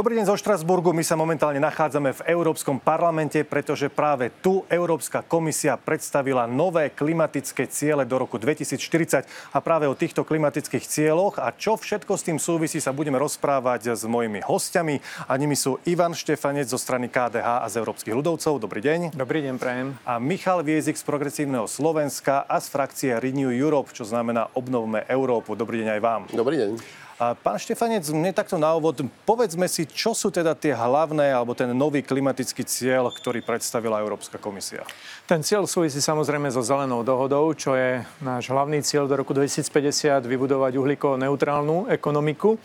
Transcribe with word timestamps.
Dobrý 0.00 0.16
deň 0.16 0.32
zo 0.32 0.40
Štrasburgu. 0.40 0.96
My 0.96 1.04
sa 1.04 1.12
momentálne 1.12 1.60
nachádzame 1.60 2.16
v 2.16 2.24
Európskom 2.32 2.80
parlamente, 2.80 3.44
pretože 3.44 3.92
práve 3.92 4.32
tu 4.40 4.64
Európska 4.72 5.20
komisia 5.20 5.76
predstavila 5.76 6.48
nové 6.48 6.88
klimatické 6.88 7.68
ciele 7.68 8.08
do 8.08 8.16
roku 8.16 8.40
2040 8.40 9.28
a 9.28 9.58
práve 9.60 9.84
o 9.84 9.92
týchto 9.92 10.24
klimatických 10.24 10.88
cieľoch 10.88 11.36
a 11.36 11.52
čo 11.52 11.76
všetko 11.76 12.16
s 12.16 12.24
tým 12.24 12.40
súvisí 12.40 12.80
sa 12.80 12.96
budeme 12.96 13.20
rozprávať 13.20 13.92
s 13.92 14.08
mojimi 14.08 14.40
hostiami 14.40 15.28
a 15.28 15.36
nimi 15.36 15.52
sú 15.52 15.76
Ivan 15.84 16.16
Štefanec 16.16 16.72
zo 16.72 16.80
strany 16.80 17.12
KDH 17.12 17.60
a 17.60 17.68
z 17.68 17.84
Európskych 17.84 18.16
ľudovcov. 18.16 18.56
Dobrý 18.56 18.80
deň. 18.80 19.12
Dobrý 19.12 19.44
deň, 19.44 19.60
prajem. 19.60 20.00
A 20.08 20.16
Michal 20.16 20.64
Viezik 20.64 20.96
z 20.96 21.04
Progresívneho 21.04 21.68
Slovenska 21.68 22.48
a 22.48 22.56
z 22.56 22.72
frakcie 22.72 23.12
Renew 23.20 23.52
Europe, 23.52 23.92
čo 23.92 24.08
znamená 24.08 24.48
Obnovme 24.56 25.04
Európu. 25.12 25.52
Dobrý 25.60 25.84
deň 25.84 25.88
aj 25.92 26.00
vám. 26.00 26.22
Dobrý 26.32 26.56
deň. 26.56 27.09
A 27.20 27.36
pán 27.36 27.60
Štefanec, 27.60 28.00
mne 28.16 28.32
takto 28.32 28.56
na 28.56 28.72
úvod, 28.72 29.04
povedzme 29.28 29.68
si, 29.68 29.84
čo 29.84 30.16
sú 30.16 30.32
teda 30.32 30.56
tie 30.56 30.72
hlavné 30.72 31.36
alebo 31.36 31.52
ten 31.52 31.68
nový 31.76 32.00
klimatický 32.00 32.64
cieľ, 32.64 33.12
ktorý 33.12 33.44
predstavila 33.44 34.00
Európska 34.00 34.40
komisia? 34.40 34.88
Ten 35.28 35.44
cieľ 35.44 35.68
súvisí 35.68 36.00
samozrejme 36.00 36.48
so 36.48 36.64
zelenou 36.64 37.04
dohodou, 37.04 37.52
čo 37.52 37.76
je 37.76 38.00
náš 38.24 38.48
hlavný 38.48 38.80
cieľ 38.80 39.04
do 39.04 39.20
roku 39.20 39.36
2050 39.36 40.24
vybudovať 40.24 40.80
uhlíkovo-neutrálnu 40.80 41.92
ekonomiku. 41.92 42.56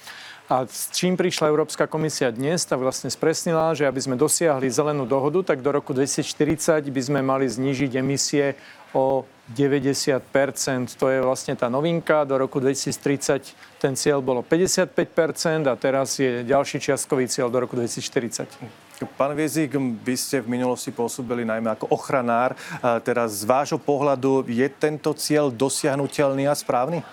A 0.48 0.64
s 0.64 0.88
čím 0.94 1.20
prišla 1.20 1.52
Európska 1.52 1.84
komisia 1.90 2.32
dnes, 2.32 2.64
tak 2.64 2.80
vlastne 2.80 3.12
spresnila, 3.12 3.76
že 3.76 3.84
aby 3.84 4.00
sme 4.00 4.16
dosiahli 4.16 4.72
zelenú 4.72 5.04
dohodu, 5.04 5.52
tak 5.52 5.66
do 5.66 5.76
roku 5.76 5.92
2040 5.92 6.96
by 6.96 7.02
sme 7.04 7.20
mali 7.20 7.50
znížiť 7.50 7.92
emisie 8.00 8.56
o 8.96 9.28
90% 9.46 10.98
To 10.98 11.06
je 11.14 11.22
vlastne 11.22 11.54
tá 11.54 11.70
novinka. 11.70 12.26
Do 12.26 12.42
roku 12.42 12.58
2030 12.58 13.54
ten 13.78 13.94
cieľ 13.94 14.18
bolo 14.18 14.42
55% 14.42 15.70
a 15.70 15.76
teraz 15.78 16.18
je 16.18 16.42
ďalší 16.42 16.82
čiastkový 16.82 17.30
cieľ 17.30 17.54
do 17.54 17.62
roku 17.62 17.78
2040. 17.78 18.50
Pán 19.20 19.36
Viezik, 19.36 19.76
vy 19.78 20.16
ste 20.16 20.40
v 20.40 20.56
minulosti 20.56 20.90
pôsobili 20.90 21.44
najmä 21.44 21.78
ako 21.78 21.92
ochranár. 21.92 22.56
Teraz 23.04 23.44
z 23.44 23.46
vášho 23.46 23.78
pohľadu 23.78 24.48
je 24.48 24.66
tento 24.72 25.12
cieľ 25.14 25.52
dosiahnutelný 25.52 26.48
a 26.48 26.56
správny? 26.56 27.04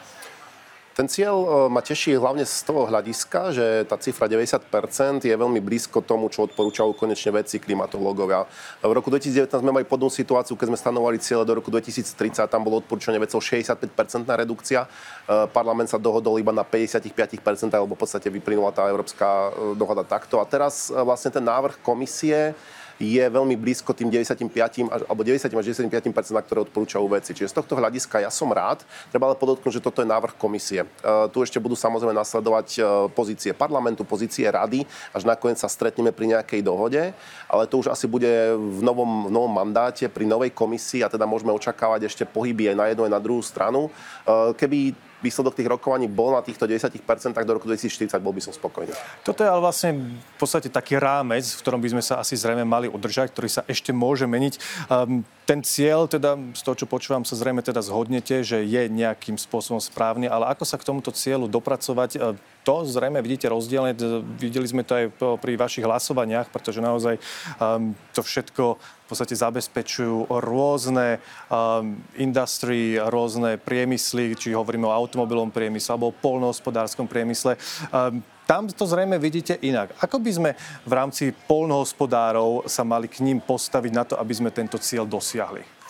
Ten 0.92 1.08
cieľ 1.08 1.36
e, 1.40 1.48
ma 1.72 1.80
teší 1.80 2.20
hlavne 2.20 2.44
z 2.44 2.68
toho 2.68 2.84
hľadiska, 2.84 3.56
že 3.56 3.64
tá 3.88 3.96
cifra 3.96 4.28
90% 4.28 5.24
je 5.24 5.32
veľmi 5.32 5.56
blízko 5.64 6.04
tomu, 6.04 6.28
čo 6.28 6.44
odporúčajú 6.44 6.92
konečne 6.92 7.32
vedci 7.32 7.56
klimatológovia. 7.56 8.44
V 8.84 8.92
roku 8.92 9.08
2019 9.08 9.48
sme 9.64 9.72
mali 9.72 9.88
podobnú 9.88 10.12
situáciu, 10.12 10.52
keď 10.52 10.68
sme 10.68 10.78
stanovali 10.78 11.16
cieľe 11.16 11.48
do 11.48 11.56
roku 11.56 11.72
2030, 11.72 12.44
tam 12.44 12.60
bolo 12.60 12.84
odporúčanie 12.84 13.16
vedcov 13.16 13.40
65% 13.40 13.88
redukcia. 14.28 14.84
E, 14.84 15.48
parlament 15.48 15.88
sa 15.88 15.96
dohodol 15.96 16.36
iba 16.36 16.52
na 16.52 16.60
55%, 16.60 17.72
alebo 17.72 17.96
v 17.96 18.00
podstate 18.04 18.28
vyplynula 18.28 18.76
tá 18.76 18.84
európska 18.84 19.48
e, 19.48 19.72
dohoda 19.72 20.04
takto. 20.04 20.40
A 20.40 20.44
teraz 20.44 20.92
vlastne 20.92 21.32
ten 21.32 21.44
návrh 21.44 21.80
komisie 21.80 22.52
je 23.00 23.22
veľmi 23.22 23.54
blízko 23.56 23.92
tým 23.92 24.10
95 24.10 25.08
alebo 25.08 25.20
90 25.24 25.48
až 25.48 25.64
95 25.70 26.34
na 26.34 26.42
ktoré 26.42 26.58
odporúčajú 26.66 27.06
veci. 27.08 27.36
Čiže 27.36 27.52
z 27.52 27.56
tohto 27.62 27.76
hľadiska 27.78 28.24
ja 28.24 28.30
som 28.32 28.50
rád. 28.50 28.84
Treba 29.08 29.30
ale 29.30 29.36
podotknúť, 29.38 29.78
že 29.78 29.84
toto 29.84 30.00
je 30.00 30.08
návrh 30.08 30.36
komisie. 30.36 30.84
Uh, 31.04 31.28
tu 31.28 31.40
ešte 31.44 31.60
budú 31.62 31.76
samozrejme 31.76 32.12
nasledovať 32.12 32.68
uh, 32.78 32.84
pozície 33.12 33.52
parlamentu, 33.52 34.02
pozície 34.02 34.48
rady, 34.48 34.84
až 35.12 35.22
nakoniec 35.28 35.60
sa 35.60 35.70
stretneme 35.70 36.10
pri 36.10 36.36
nejakej 36.36 36.60
dohode, 36.64 37.12
ale 37.48 37.62
to 37.68 37.80
už 37.80 37.92
asi 37.92 38.08
bude 38.08 38.28
v 38.56 38.80
novom, 38.80 39.28
v 39.28 39.32
novom 39.32 39.52
mandáte, 39.52 40.08
pri 40.08 40.24
novej 40.24 40.50
komisii 40.52 41.04
a 41.04 41.12
teda 41.12 41.28
môžeme 41.28 41.52
očakávať 41.52 42.08
ešte 42.08 42.24
pohyby 42.26 42.72
aj 42.72 42.76
na 42.76 42.86
jednu, 42.90 43.02
aj 43.06 43.12
na 43.12 43.20
druhú 43.22 43.42
stranu. 43.44 43.88
Uh, 44.24 44.56
keby 44.56 45.11
výsledok 45.22 45.54
tých 45.54 45.70
rokovaní 45.70 46.10
bol 46.10 46.34
na 46.34 46.42
týchto 46.42 46.66
10%, 46.66 46.98
tak 47.32 47.46
do 47.46 47.54
roku 47.56 47.70
2040 47.70 48.18
bol 48.18 48.34
by 48.34 48.42
som 48.42 48.52
spokojný. 48.52 48.90
Toto 49.22 49.46
je 49.46 49.48
ale 49.48 49.62
vlastne 49.62 50.18
v 50.18 50.36
podstate 50.36 50.68
taký 50.68 50.98
rámec, 50.98 51.46
v 51.46 51.60
ktorom 51.62 51.80
by 51.80 51.88
sme 51.94 52.02
sa 52.02 52.18
asi 52.18 52.34
zrejme 52.34 52.66
mali 52.66 52.90
udržať, 52.90 53.30
ktorý 53.30 53.48
sa 53.48 53.62
ešte 53.70 53.94
môže 53.94 54.26
meniť. 54.26 54.54
Um, 54.90 55.22
ten 55.46 55.62
cieľ, 55.62 56.06
teda 56.06 56.38
z 56.54 56.62
toho, 56.62 56.74
čo 56.74 56.86
počúvam, 56.90 57.26
sa 57.26 57.38
zrejme 57.38 57.62
teda 57.62 57.82
zhodnete, 57.82 58.42
že 58.46 58.62
je 58.62 58.82
nejakým 58.90 59.38
spôsobom 59.38 59.82
správny, 59.82 60.26
ale 60.26 60.50
ako 60.50 60.62
sa 60.66 60.78
k 60.78 60.86
tomuto 60.86 61.10
cieľu 61.14 61.50
dopracovať, 61.50 62.10
ehm, 62.18 62.38
to 62.62 62.86
zrejme 62.86 63.18
vidíte 63.22 63.50
rozdielne. 63.50 63.94
Videli 64.38 64.66
sme 64.66 64.86
to 64.86 64.94
aj 64.94 65.04
pri 65.42 65.58
vašich 65.58 65.82
hlasovaniach, 65.82 66.50
pretože 66.50 66.78
naozaj 66.78 67.18
um, 67.58 67.94
to 68.14 68.22
všetko 68.22 68.78
podstate 69.12 69.36
zabezpečujú 69.36 70.32
rôzne 70.40 71.20
um, 71.52 72.00
industry, 72.16 72.96
rôzne 72.96 73.60
priemysly, 73.60 74.32
či 74.32 74.56
hovoríme 74.56 74.88
o 74.88 74.96
automobilom 74.96 75.52
priemysle 75.52 76.00
alebo 76.00 76.08
o 76.08 76.16
polnohospodárskom 76.16 77.04
priemysle. 77.04 77.60
Um, 77.92 78.24
tam 78.48 78.72
to 78.72 78.88
zrejme 78.88 79.20
vidíte 79.20 79.60
inak. 79.60 79.92
Ako 80.00 80.16
by 80.16 80.32
sme 80.32 80.50
v 80.88 80.92
rámci 80.96 81.28
polnohospodárov 81.44 82.64
sa 82.64 82.88
mali 82.88 83.04
k 83.04 83.20
ním 83.20 83.44
postaviť 83.44 83.92
na 83.92 84.08
to, 84.08 84.16
aby 84.16 84.32
sme 84.32 84.48
tento 84.48 84.80
cieľ 84.80 85.04
dosiahli? 85.04 85.81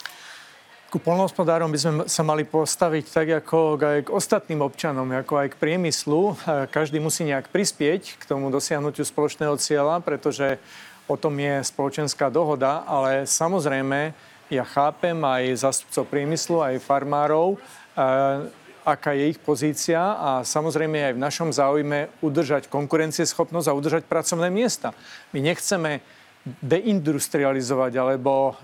Ku 0.92 1.00
polnohospodárom 1.00 1.72
by 1.72 1.78
sme 1.80 1.92
sa 2.04 2.20
mali 2.20 2.44
postaviť 2.44 3.04
tak 3.08 3.28
ako 3.40 3.80
aj 3.80 3.98
k 4.04 4.12
ostatným 4.12 4.60
občanom, 4.60 5.08
ako 5.08 5.40
aj 5.40 5.56
k 5.56 5.60
priemyslu. 5.64 6.36
Každý 6.68 7.00
musí 7.00 7.24
nejak 7.24 7.48
prispieť 7.48 8.20
k 8.20 8.22
tomu 8.28 8.52
dosiahnutiu 8.52 9.00
spoločného 9.00 9.56
cieľa, 9.56 10.04
pretože 10.04 10.60
o 11.08 11.16
tom 11.16 11.40
je 11.40 11.64
spoločenská 11.64 12.28
dohoda, 12.28 12.84
ale 12.84 13.24
samozrejme 13.24 14.12
ja 14.52 14.64
chápem 14.68 15.16
aj 15.16 15.64
zastupcov 15.64 16.12
priemyslu, 16.12 16.60
aj 16.60 16.84
farmárov, 16.84 17.56
aká 18.84 19.16
je 19.16 19.32
ich 19.32 19.40
pozícia 19.40 19.96
a 19.96 20.44
samozrejme 20.44 21.08
aj 21.08 21.16
v 21.16 21.24
našom 21.24 21.48
záujme 21.56 22.12
udržať 22.20 22.68
konkurencieschopnosť 22.68 23.64
a 23.64 23.76
udržať 23.80 24.04
pracovné 24.04 24.52
miesta. 24.52 24.92
My 25.32 25.40
nechceme 25.40 26.04
deindustrializovať 26.42 27.92
alebo 28.02 28.58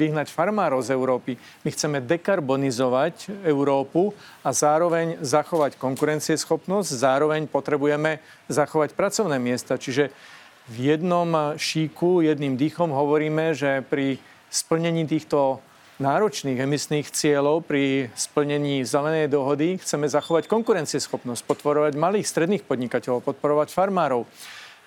vyhnať 0.00 0.28
farmárov 0.28 0.84
z 0.84 0.92
Európy. 0.92 1.40
My 1.64 1.72
chceme 1.72 2.04
dekarbonizovať 2.04 3.32
Európu 3.48 4.12
a 4.44 4.52
zároveň 4.52 5.16
zachovať 5.24 5.80
konkurencieschopnosť, 5.80 6.88
zároveň 6.92 7.48
potrebujeme 7.48 8.20
zachovať 8.52 8.92
pracovné 8.92 9.40
miesta. 9.40 9.80
Čiže 9.80 10.12
v 10.68 10.76
jednom 10.92 11.56
šíku, 11.56 12.20
jedným 12.20 12.60
dýchom 12.60 12.92
hovoríme, 12.92 13.56
že 13.56 13.80
pri 13.86 14.20
splnení 14.52 15.08
týchto 15.08 15.64
náročných 15.96 16.60
emisných 16.60 17.08
cieľov 17.08 17.64
pri 17.64 18.12
splnení 18.12 18.84
zelenej 18.84 19.32
dohody 19.32 19.80
chceme 19.80 20.04
zachovať 20.04 20.44
konkurencieschopnosť, 20.44 21.40
podporovať 21.48 21.96
malých, 21.96 22.28
stredných 22.28 22.68
podnikateľov, 22.68 23.24
podporovať 23.24 23.72
farmárov. 23.72 24.24
E, 24.24 24.28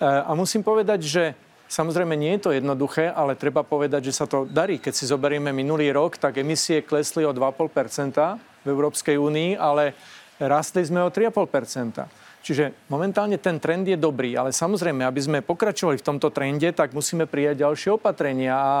a 0.06 0.30
musím 0.38 0.62
povedať, 0.62 1.02
že 1.02 1.24
samozrejme 1.70 2.18
nie 2.18 2.34
je 2.36 2.42
to 2.42 2.50
jednoduché, 2.50 3.06
ale 3.06 3.38
treba 3.38 3.62
povedať, 3.62 4.10
že 4.10 4.16
sa 4.18 4.26
to 4.26 4.44
darí. 4.50 4.82
Keď 4.82 4.92
si 4.92 5.06
zoberieme 5.06 5.54
minulý 5.54 5.94
rok, 5.94 6.18
tak 6.18 6.42
emisie 6.42 6.82
klesli 6.82 7.22
o 7.22 7.30
2,5% 7.30 8.66
v 8.66 8.66
Európskej 8.66 9.14
únii, 9.14 9.54
ale 9.54 9.94
rastli 10.42 10.82
sme 10.82 11.06
o 11.06 11.08
3,5% 11.08 12.30
Čiže 12.40 12.88
momentálne 12.88 13.36
ten 13.36 13.60
trend 13.60 13.84
je 13.84 14.00
dobrý, 14.00 14.32
ale 14.32 14.56
samozrejme, 14.56 15.04
aby 15.04 15.20
sme 15.20 15.44
pokračovali 15.44 16.00
v 16.00 16.06
tomto 16.08 16.32
trende, 16.32 16.72
tak 16.72 16.96
musíme 16.96 17.28
prijať 17.28 17.68
ďalšie 17.68 18.00
opatrenia 18.00 18.56
a 18.56 18.74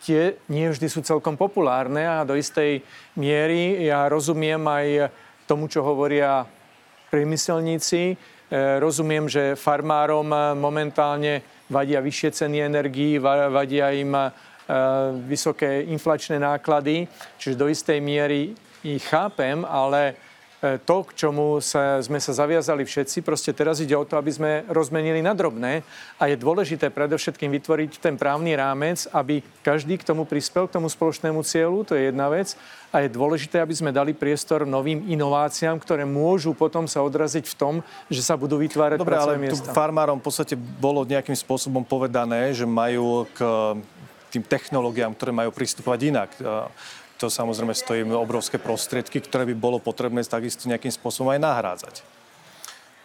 tie 0.00 0.40
nie 0.48 0.72
vždy 0.72 0.88
sú 0.88 1.04
celkom 1.04 1.36
populárne 1.36 2.00
a 2.00 2.24
do 2.24 2.32
istej 2.32 2.80
miery 3.16 3.84
ja 3.84 4.08
rozumiem 4.08 4.60
aj 4.64 5.12
tomu, 5.44 5.68
čo 5.68 5.84
hovoria 5.84 6.48
priemyselníci. 7.12 8.02
E, 8.12 8.14
rozumiem, 8.80 9.28
že 9.28 9.52
farmárom 9.52 10.24
momentálne 10.56 11.44
vadia 11.70 12.00
vyššie 12.00 12.30
ceny 12.30 12.62
energií, 12.62 13.18
vadia 13.18 13.90
im 13.90 14.14
e, 14.14 14.30
vysoké 15.26 15.82
inflačné 15.88 16.38
náklady, 16.38 17.08
čiže 17.38 17.56
do 17.56 17.68
istej 17.68 18.00
miery 18.00 18.52
ich 18.84 19.04
chápem, 19.08 19.64
ale 19.68 20.14
to, 20.64 20.96
k 21.04 21.10
čomu 21.12 21.60
sa, 21.60 22.00
sme 22.00 22.16
sa 22.16 22.32
zaviazali 22.32 22.88
všetci. 22.88 23.20
Proste 23.20 23.52
teraz 23.52 23.84
ide 23.84 23.92
o 23.92 24.08
to, 24.08 24.16
aby 24.16 24.32
sme 24.32 24.50
rozmenili 24.72 25.20
na 25.20 25.36
drobné 25.36 25.84
a 26.16 26.24
je 26.32 26.40
dôležité 26.40 26.88
predovšetkým 26.88 27.52
vytvoriť 27.52 28.00
ten 28.00 28.16
právny 28.16 28.56
rámec, 28.56 29.04
aby 29.12 29.44
každý 29.60 30.00
k 30.00 30.08
tomu 30.08 30.24
prispel, 30.24 30.64
k 30.64 30.80
tomu 30.80 30.88
spoločnému 30.88 31.44
cieľu, 31.44 31.84
to 31.84 31.92
je 31.92 32.08
jedna 32.08 32.32
vec. 32.32 32.56
A 32.94 33.04
je 33.04 33.12
dôležité, 33.12 33.60
aby 33.60 33.74
sme 33.74 33.90
dali 33.92 34.16
priestor 34.16 34.64
novým 34.64 35.04
inováciám, 35.10 35.76
ktoré 35.82 36.06
môžu 36.08 36.54
potom 36.56 36.88
sa 36.88 37.02
odraziť 37.04 37.44
v 37.50 37.58
tom, 37.58 37.74
že 38.06 38.22
sa 38.22 38.38
budú 38.38 38.56
vytvárať 38.56 39.02
Dobre, 39.02 39.18
ale 39.18 39.36
miesta. 39.36 39.74
farmárom 39.74 40.22
v 40.22 40.24
podstate 40.30 40.54
bolo 40.56 41.02
nejakým 41.04 41.34
spôsobom 41.34 41.82
povedané, 41.82 42.54
že 42.54 42.64
majú 42.64 43.26
k 43.34 43.42
tým 44.30 44.46
technológiám, 44.46 45.14
ktoré 45.14 45.30
majú 45.34 45.50
pristupovať 45.54 46.00
inak 46.10 46.30
to 47.18 47.30
samozrejme 47.30 47.74
stojí 47.74 48.02
obrovské 48.10 48.58
prostriedky, 48.58 49.22
ktoré 49.22 49.46
by 49.48 49.54
bolo 49.54 49.78
potrebné 49.78 50.22
takisto 50.26 50.66
nejakým 50.66 50.90
spôsobom 50.90 51.30
aj 51.34 51.40
nahrádzať. 51.40 51.94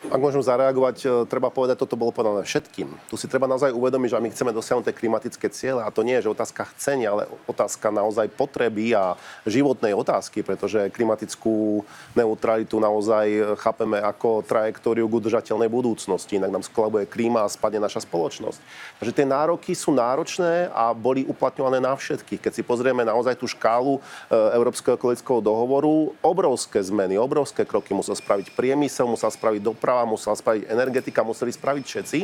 Ak 0.08 0.16
môžem 0.16 0.40
zareagovať, 0.40 0.98
e, 1.04 1.08
treba 1.28 1.52
povedať, 1.52 1.84
toto 1.84 2.00
bolo 2.00 2.16
povedané 2.16 2.48
všetkým. 2.48 2.88
Tu 3.12 3.20
si 3.20 3.28
treba 3.28 3.52
naozaj 3.52 3.76
uvedomiť, 3.76 4.16
že 4.16 4.24
my 4.24 4.32
chceme 4.32 4.56
dosiahnuť 4.56 4.88
tie 4.88 4.96
klimatické 4.96 5.48
ciele 5.52 5.84
a 5.84 5.92
to 5.92 6.08
nie 6.08 6.16
je, 6.16 6.32
že 6.32 6.40
otázka 6.40 6.72
chcenia, 6.72 7.12
ale 7.12 7.28
otázka 7.52 7.92
naozaj 7.92 8.32
potreby 8.32 8.96
a 8.96 9.20
životnej 9.44 9.92
otázky, 9.92 10.40
pretože 10.40 10.88
klimatickú 10.96 11.84
neutralitu 12.16 12.80
naozaj 12.80 13.60
chápeme 13.60 14.00
ako 14.00 14.40
trajektóriu 14.48 15.04
k 15.12 15.18
udržateľnej 15.20 15.68
budúcnosti, 15.68 16.40
inak 16.40 16.56
nám 16.56 16.64
skolabuje 16.64 17.04
klíma 17.04 17.44
a 17.44 17.52
spadne 17.52 17.84
naša 17.84 18.00
spoločnosť. 18.08 18.60
Takže 19.04 19.12
tie 19.12 19.28
nároky 19.28 19.76
sú 19.76 19.92
náročné 19.92 20.72
a 20.72 20.96
boli 20.96 21.28
uplatňované 21.28 21.84
na 21.84 21.92
všetkých. 21.92 22.40
Keď 22.40 22.54
si 22.56 22.64
pozrieme 22.64 23.04
naozaj 23.04 23.36
tú 23.36 23.52
škálu 23.52 24.00
e, 24.00 24.02
Európskeho 24.32 24.96
ekologického 24.96 25.44
dohovoru, 25.44 26.16
obrovské 26.24 26.80
zmeny, 26.80 27.20
obrovské 27.20 27.68
kroky 27.68 27.92
musel 27.92 28.16
spraviť 28.16 28.56
priemysel, 28.56 29.04
musel 29.04 29.28
spraviť 29.28 29.60
dopravu, 29.60 29.89
doprava, 29.90 30.06
musela 30.06 30.38
spraviť 30.38 30.70
energetika, 30.70 31.26
museli 31.26 31.50
spraviť 31.50 31.82
všetci. 31.82 32.20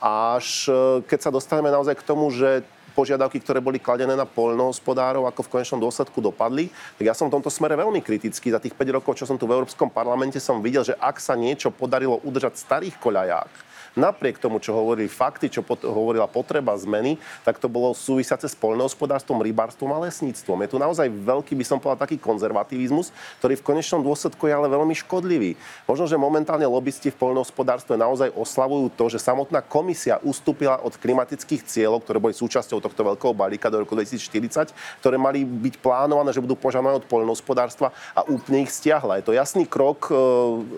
Až 0.00 0.72
e, 0.72 1.04
keď 1.04 1.28
sa 1.28 1.30
dostaneme 1.30 1.68
naozaj 1.68 2.00
k 2.00 2.06
tomu, 2.08 2.32
že 2.32 2.64
požiadavky, 2.96 3.42
ktoré 3.44 3.60
boli 3.60 3.76
kladené 3.76 4.16
na 4.16 4.24
poľnohospodárov, 4.24 5.28
ako 5.28 5.44
v 5.44 5.52
konečnom 5.58 5.82
dôsledku 5.82 6.24
dopadli. 6.24 6.72
Tak 6.96 7.04
ja 7.04 7.12
som 7.12 7.28
v 7.28 7.36
tomto 7.36 7.52
smere 7.52 7.76
veľmi 7.76 8.00
kritický. 8.00 8.48
Za 8.54 8.62
tých 8.62 8.72
5 8.72 8.96
rokov, 8.96 9.20
čo 9.20 9.28
som 9.28 9.36
tu 9.36 9.44
v 9.44 9.60
Európskom 9.60 9.92
parlamente, 9.92 10.40
som 10.40 10.64
videl, 10.64 10.86
že 10.86 10.96
ak 10.96 11.20
sa 11.20 11.36
niečo 11.36 11.68
podarilo 11.74 12.22
udržať 12.24 12.56
v 12.56 12.64
starých 12.64 12.96
koľajách, 13.02 13.52
napriek 13.94 14.38
tomu, 14.38 14.58
čo 14.58 14.74
hovorili 14.74 15.10
fakty, 15.10 15.50
čo 15.50 15.62
pot- 15.62 15.82
hovorila 15.82 16.26
potreba 16.30 16.74
zmeny, 16.74 17.18
tak 17.46 17.58
to 17.58 17.70
bolo 17.70 17.94
súvisiace 17.94 18.46
s 18.50 18.56
poľnohospodárstvom, 18.58 19.42
rybárstvom 19.42 19.90
a 19.94 19.98
lesníctvom. 20.06 20.58
Je 20.66 20.70
tu 20.74 20.78
naozaj 20.78 21.06
veľký, 21.10 21.54
by 21.54 21.64
som 21.64 21.78
povedal, 21.78 22.06
taký 22.06 22.18
konzervativizmus, 22.18 23.14
ktorý 23.42 23.58
v 23.58 23.66
konečnom 23.66 24.02
dôsledku 24.02 24.46
je 24.46 24.54
ale 24.54 24.68
veľmi 24.70 24.94
škodlivý. 25.06 25.56
Možno, 25.86 26.04
že 26.10 26.18
momentálne 26.18 26.66
lobbysti 26.66 27.14
v 27.14 27.18
poľnohospodárstve 27.18 27.94
naozaj 27.94 28.34
oslavujú 28.34 28.90
to, 28.94 29.08
že 29.08 29.22
samotná 29.22 29.62
komisia 29.64 30.18
ustúpila 30.20 30.82
od 30.82 30.94
klimatických 30.98 31.64
cieľov, 31.64 32.04
ktoré 32.04 32.18
boli 32.20 32.34
súčasťou 32.36 32.82
tohto 32.82 33.02
veľkého 33.06 33.32
balíka 33.32 33.70
do 33.70 33.80
roku 33.80 33.94
2040, 33.96 34.74
ktoré 35.00 35.16
mali 35.16 35.46
byť 35.46 35.74
plánované, 35.80 36.34
že 36.34 36.42
budú 36.42 36.58
požadované 36.58 36.98
od 36.98 37.06
poľnohospodárstva 37.06 37.94
a 38.12 38.26
úplne 38.26 38.66
ich 38.66 38.72
stiahla. 38.74 39.22
Je 39.22 39.24
to 39.30 39.32
jasný 39.32 39.64
krok 39.64 40.10
e, 40.10 40.16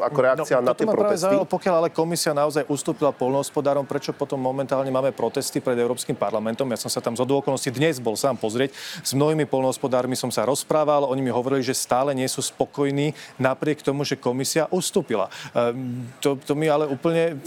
ako 0.05 0.19
reakcia 0.19 0.59
no, 0.61 0.71
na 0.71 0.75
tie 0.77 0.87
protesty. 0.87 1.27
Zaujalo, 1.27 1.47
pokiaľ 1.49 1.75
ale 1.81 1.89
komisia 1.91 2.33
naozaj 2.37 2.67
ustúpila 2.69 3.06
vysvetlila 3.07 3.15
polnohospodárom, 3.15 3.87
prečo 3.87 4.11
potom 4.11 4.43
momentálne 4.43 4.91
máme 4.91 5.15
protesty 5.15 5.63
pred 5.63 5.79
Európskym 5.79 6.19
parlamentom. 6.19 6.67
Ja 6.75 6.79
som 6.81 6.91
sa 6.91 6.99
tam 6.99 7.15
z 7.15 7.23
okolností 7.23 7.71
dnes 7.71 8.03
bol 8.03 8.19
sám 8.19 8.35
pozrieť. 8.35 8.75
S 9.03 9.15
mnohými 9.15 9.47
polnohospodármi 9.47 10.19
som 10.19 10.33
sa 10.35 10.43
rozprával, 10.43 11.07
oni 11.07 11.23
mi 11.23 11.31
hovorili, 11.31 11.63
že 11.63 11.77
stále 11.77 12.11
nie 12.17 12.27
sú 12.27 12.43
spokojní 12.43 13.15
napriek 13.39 13.83
tomu, 13.83 14.03
že 14.03 14.19
komisia 14.19 14.67
ustúpila. 14.75 15.31
Ehm, 15.55 16.11
to, 16.19 16.35
to 16.43 16.59
mi 16.59 16.67
ale 16.67 16.91
úplne... 16.91 17.39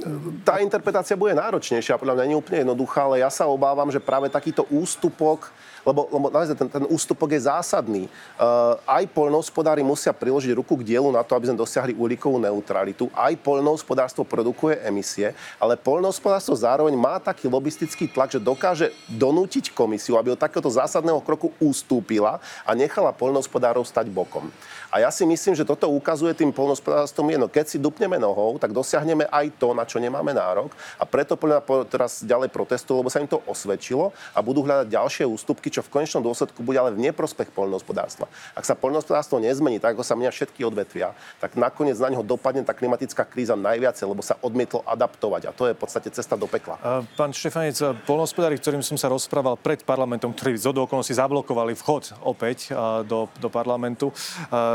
Tá 0.48 0.64
interpretácia 0.64 1.20
bude 1.20 1.36
náročnejšia, 1.36 2.00
podľa 2.00 2.24
mňa 2.24 2.26
nie 2.30 2.40
úplne 2.40 2.60
jednoduchá, 2.64 3.10
ale 3.10 3.20
ja 3.20 3.28
sa 3.28 3.50
obávam, 3.50 3.92
že 3.92 4.00
práve 4.00 4.32
takýto 4.32 4.64
ústupok 4.72 5.52
lebo, 5.86 6.10
lebo 6.12 6.26
naozaj 6.32 6.56
ten, 6.56 6.70
ten 6.70 6.86
ústupok 6.90 7.32
je 7.34 7.46
zásadný. 7.48 8.04
Uh, 8.36 8.76
aj 8.88 9.08
poľnohospodári 9.12 9.84
musia 9.86 10.12
priložiť 10.16 10.52
ruku 10.56 10.80
k 10.80 10.96
dielu 10.96 11.10
na 11.12 11.24
to, 11.24 11.36
aby 11.36 11.52
sme 11.52 11.58
dosiahli 11.58 11.94
uhlíkovú 11.96 12.40
neutralitu. 12.40 13.08
Aj 13.16 13.32
poľnohospodárstvo 13.38 14.24
produkuje 14.28 14.80
emisie, 14.84 15.32
ale 15.58 15.80
poľnohospodárstvo 15.80 16.56
zároveň 16.56 16.96
má 16.96 17.18
taký 17.20 17.48
lobistický 17.48 18.10
tlak, 18.12 18.36
že 18.36 18.42
dokáže 18.42 18.92
donútiť 19.12 19.72
komisiu, 19.72 20.20
aby 20.20 20.34
od 20.34 20.42
takéhoto 20.42 20.72
zásadného 20.72 21.22
kroku 21.24 21.52
ustúpila 21.60 22.42
a 22.64 22.72
nechala 22.76 23.16
poľnohospodárov 23.16 23.84
stať 23.86 24.12
bokom. 24.12 24.52
A 24.90 25.06
ja 25.06 25.14
si 25.14 25.22
myslím, 25.22 25.54
že 25.54 25.62
toto 25.62 25.86
ukazuje 25.86 26.34
tým 26.34 26.50
polnospodárstvom 26.50 27.30
jedno. 27.30 27.46
Keď 27.46 27.66
si 27.70 27.78
dupneme 27.78 28.18
nohou, 28.18 28.58
tak 28.58 28.74
dosiahneme 28.74 29.30
aj 29.30 29.54
to, 29.62 29.78
na 29.78 29.86
čo 29.86 30.02
nemáme 30.02 30.34
nárok. 30.34 30.74
A 30.98 31.06
preto 31.06 31.38
teraz 31.86 32.26
ďalej 32.26 32.50
protestujú, 32.50 33.06
lebo 33.06 33.14
sa 33.14 33.22
im 33.22 33.30
to 33.30 33.38
osvedčilo 33.46 34.10
a 34.34 34.42
budú 34.42 34.66
hľadať 34.66 34.90
ďalšie 34.90 35.30
ústupky, 35.30 35.70
čo 35.70 35.86
v 35.86 35.94
konečnom 35.94 36.26
dôsledku 36.26 36.66
bude 36.66 36.82
ale 36.82 36.90
v 36.98 37.06
neprospech 37.06 37.54
poľnohospodárstva. 37.54 38.26
Ak 38.58 38.66
sa 38.66 38.74
poľnohospodárstvo 38.74 39.38
nezmení 39.38 39.78
tak, 39.78 39.94
ako 39.94 40.02
sa 40.02 40.18
menia 40.18 40.34
všetky 40.34 40.66
odvetvia, 40.66 41.14
tak 41.38 41.54
nakoniec 41.54 42.02
na 42.02 42.10
neho 42.10 42.26
dopadne 42.26 42.66
tá 42.66 42.74
klimatická 42.74 43.30
kríza 43.30 43.54
najviac, 43.54 43.94
lebo 44.02 44.26
sa 44.26 44.42
odmietlo 44.42 44.82
adaptovať. 44.90 45.42
A 45.48 45.52
to 45.54 45.70
je 45.70 45.78
v 45.78 45.80
podstate 45.86 46.10
cesta 46.10 46.34
do 46.34 46.50
pekla. 46.50 47.06
Pán 47.14 47.30
Štefanec, 47.30 47.78
poľnohospodári, 48.10 48.58
ktorým 48.58 48.82
som 48.82 48.98
sa 48.98 49.06
rozprával 49.06 49.54
pred 49.54 49.86
parlamentom, 49.86 50.34
ktorí 50.34 50.58
z 50.58 50.74
okolností 50.74 51.14
zablokovali 51.14 51.78
vchod 51.78 52.26
opäť 52.26 52.74
do, 53.06 53.30
do 53.38 53.50
parlamentu, 53.54 54.10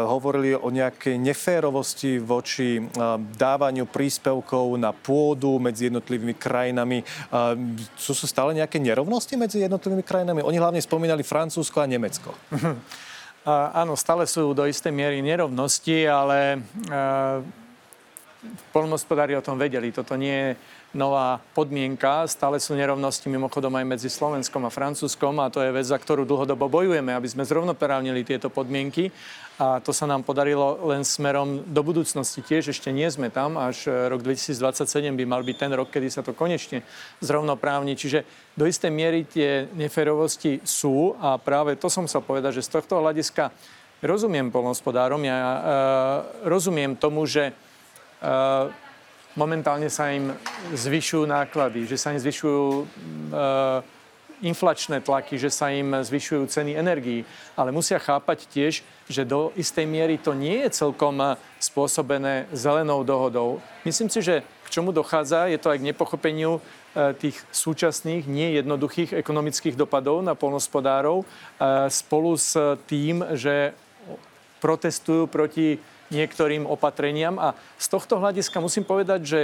hovorili 0.06 0.54
o 0.54 0.68
nejakej 0.70 1.16
neférovosti 1.18 2.20
voči 2.20 2.80
dávaniu 3.34 3.88
príspevkov 3.88 4.76
na 4.76 4.92
pôdu 4.92 5.56
medzi 5.58 5.88
jednotlivými 5.88 6.36
krajinami. 6.36 7.02
Sú, 7.96 8.12
sú 8.12 8.24
stále 8.28 8.54
nejaké 8.54 8.78
nerovnosti 8.78 9.34
medzi 9.34 9.64
jednotlivými 9.64 10.04
krajinami? 10.04 10.44
Oni 10.44 10.60
hlavne 10.60 10.80
spomínali 10.80 11.26
Francúzsko 11.26 11.82
a 11.82 11.90
Nemecko. 11.90 12.32
áno, 13.80 13.96
stále 13.98 14.24
sú 14.24 14.56
do 14.56 14.64
istej 14.64 14.92
miery 14.92 15.20
nerovnosti, 15.20 16.08
ale 16.08 16.62
polnospodári 18.72 19.36
o 19.36 19.44
tom 19.44 19.56
vedeli. 19.56 19.92
Toto 19.92 20.16
nie 20.16 20.32
je 20.32 20.50
nová 20.94 21.42
podmienka. 21.52 22.24
Stále 22.30 22.62
sú 22.62 22.78
nerovnosti 22.78 23.26
mimochodom 23.26 23.74
aj 23.74 23.84
medzi 23.84 24.08
Slovenskom 24.08 24.62
a 24.64 24.70
Francúzskom 24.70 25.42
a 25.42 25.50
to 25.50 25.60
je 25.60 25.74
vec, 25.74 25.86
za 25.90 25.98
ktorú 25.98 26.22
dlhodobo 26.22 26.70
bojujeme, 26.70 27.10
aby 27.10 27.28
sme 27.28 27.42
zrovnoprávnili 27.42 28.22
tieto 28.22 28.48
podmienky. 28.48 29.10
A 29.54 29.78
to 29.78 29.94
sa 29.94 30.10
nám 30.10 30.26
podarilo 30.26 30.82
len 30.90 31.06
smerom 31.06 31.62
do 31.70 31.86
budúcnosti. 31.86 32.42
Tiež 32.42 32.74
ešte 32.74 32.90
nie 32.90 33.06
sme 33.06 33.30
tam, 33.30 33.54
až 33.54 33.86
rok 34.10 34.26
2027 34.26 35.14
by 35.14 35.24
mal 35.30 35.46
byť 35.46 35.56
ten 35.56 35.70
rok, 35.70 35.94
kedy 35.94 36.10
sa 36.10 36.26
to 36.26 36.34
konečne 36.34 36.82
zrovnoprávni. 37.22 37.94
Čiže 37.94 38.26
do 38.58 38.66
istej 38.66 38.90
miery 38.90 39.22
tie 39.22 39.70
neferovosti 39.78 40.58
sú 40.66 41.14
a 41.22 41.38
práve 41.38 41.78
to 41.78 41.86
som 41.86 42.10
sa 42.10 42.18
povedať, 42.18 42.58
že 42.58 42.66
z 42.66 42.82
tohto 42.82 42.98
hľadiska 42.98 43.54
rozumiem 44.02 44.50
polnospodárom, 44.50 45.22
ja 45.22 45.38
uh, 45.38 45.56
rozumiem 46.44 46.98
tomu, 46.98 47.22
že 47.24 47.54
uh, 47.54 48.68
momentálne 49.34 49.90
sa 49.90 50.10
im 50.14 50.30
zvyšujú 50.74 51.26
náklady, 51.26 51.86
že 51.90 51.98
sa 51.98 52.14
im 52.14 52.22
zvyšujú 52.22 52.64
e, 52.70 52.84
inflačné 54.44 55.00
tlaky, 55.00 55.40
že 55.40 55.48
sa 55.48 55.72
im 55.72 56.04
zvyšujú 56.04 56.46
ceny 56.52 56.76
energií. 56.76 57.24
Ale 57.56 57.72
musia 57.72 57.96
chápať 57.96 58.44
tiež, 58.52 58.84
že 59.08 59.22
do 59.24 59.50
istej 59.56 59.88
miery 59.88 60.20
to 60.20 60.36
nie 60.36 60.60
je 60.64 60.84
celkom 60.84 61.36
spôsobené 61.56 62.46
zelenou 62.52 63.00
dohodou. 63.02 63.64
Myslím 63.88 64.12
si, 64.12 64.20
že 64.20 64.44
k 64.64 64.68
čomu 64.68 64.92
dochádza, 64.92 65.48
je 65.48 65.56
to 65.56 65.72
aj 65.72 65.80
k 65.80 65.88
nepochopeniu 65.88 66.60
e, 66.60 66.60
tých 67.16 67.36
súčasných, 67.52 68.28
nejednoduchých 68.28 69.16
ekonomických 69.16 69.76
dopadov 69.76 70.20
na 70.20 70.36
polnospodárov 70.36 71.24
e, 71.24 71.26
spolu 71.88 72.36
s 72.36 72.56
tým, 72.88 73.24
že 73.36 73.72
protestujú 74.60 75.28
proti 75.28 75.76
niektorým 76.08 76.64
opatreniam. 76.64 77.36
A 77.36 77.52
z 77.76 77.86
tohto 77.92 78.20
hľadiska 78.20 78.60
musím 78.60 78.84
povedať, 78.84 79.20
že 79.24 79.40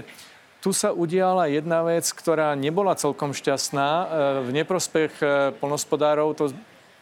tu 0.60 0.76
sa 0.76 0.92
udiala 0.92 1.48
jedna 1.48 1.80
vec, 1.80 2.04
ktorá 2.12 2.52
nebola 2.52 2.92
celkom 2.92 3.32
šťastná. 3.32 3.88
E, 3.88 4.04
v 4.44 4.50
neprospech 4.60 5.12
e, 5.20 5.26
polnospodárov 5.56 6.36
to 6.36 6.44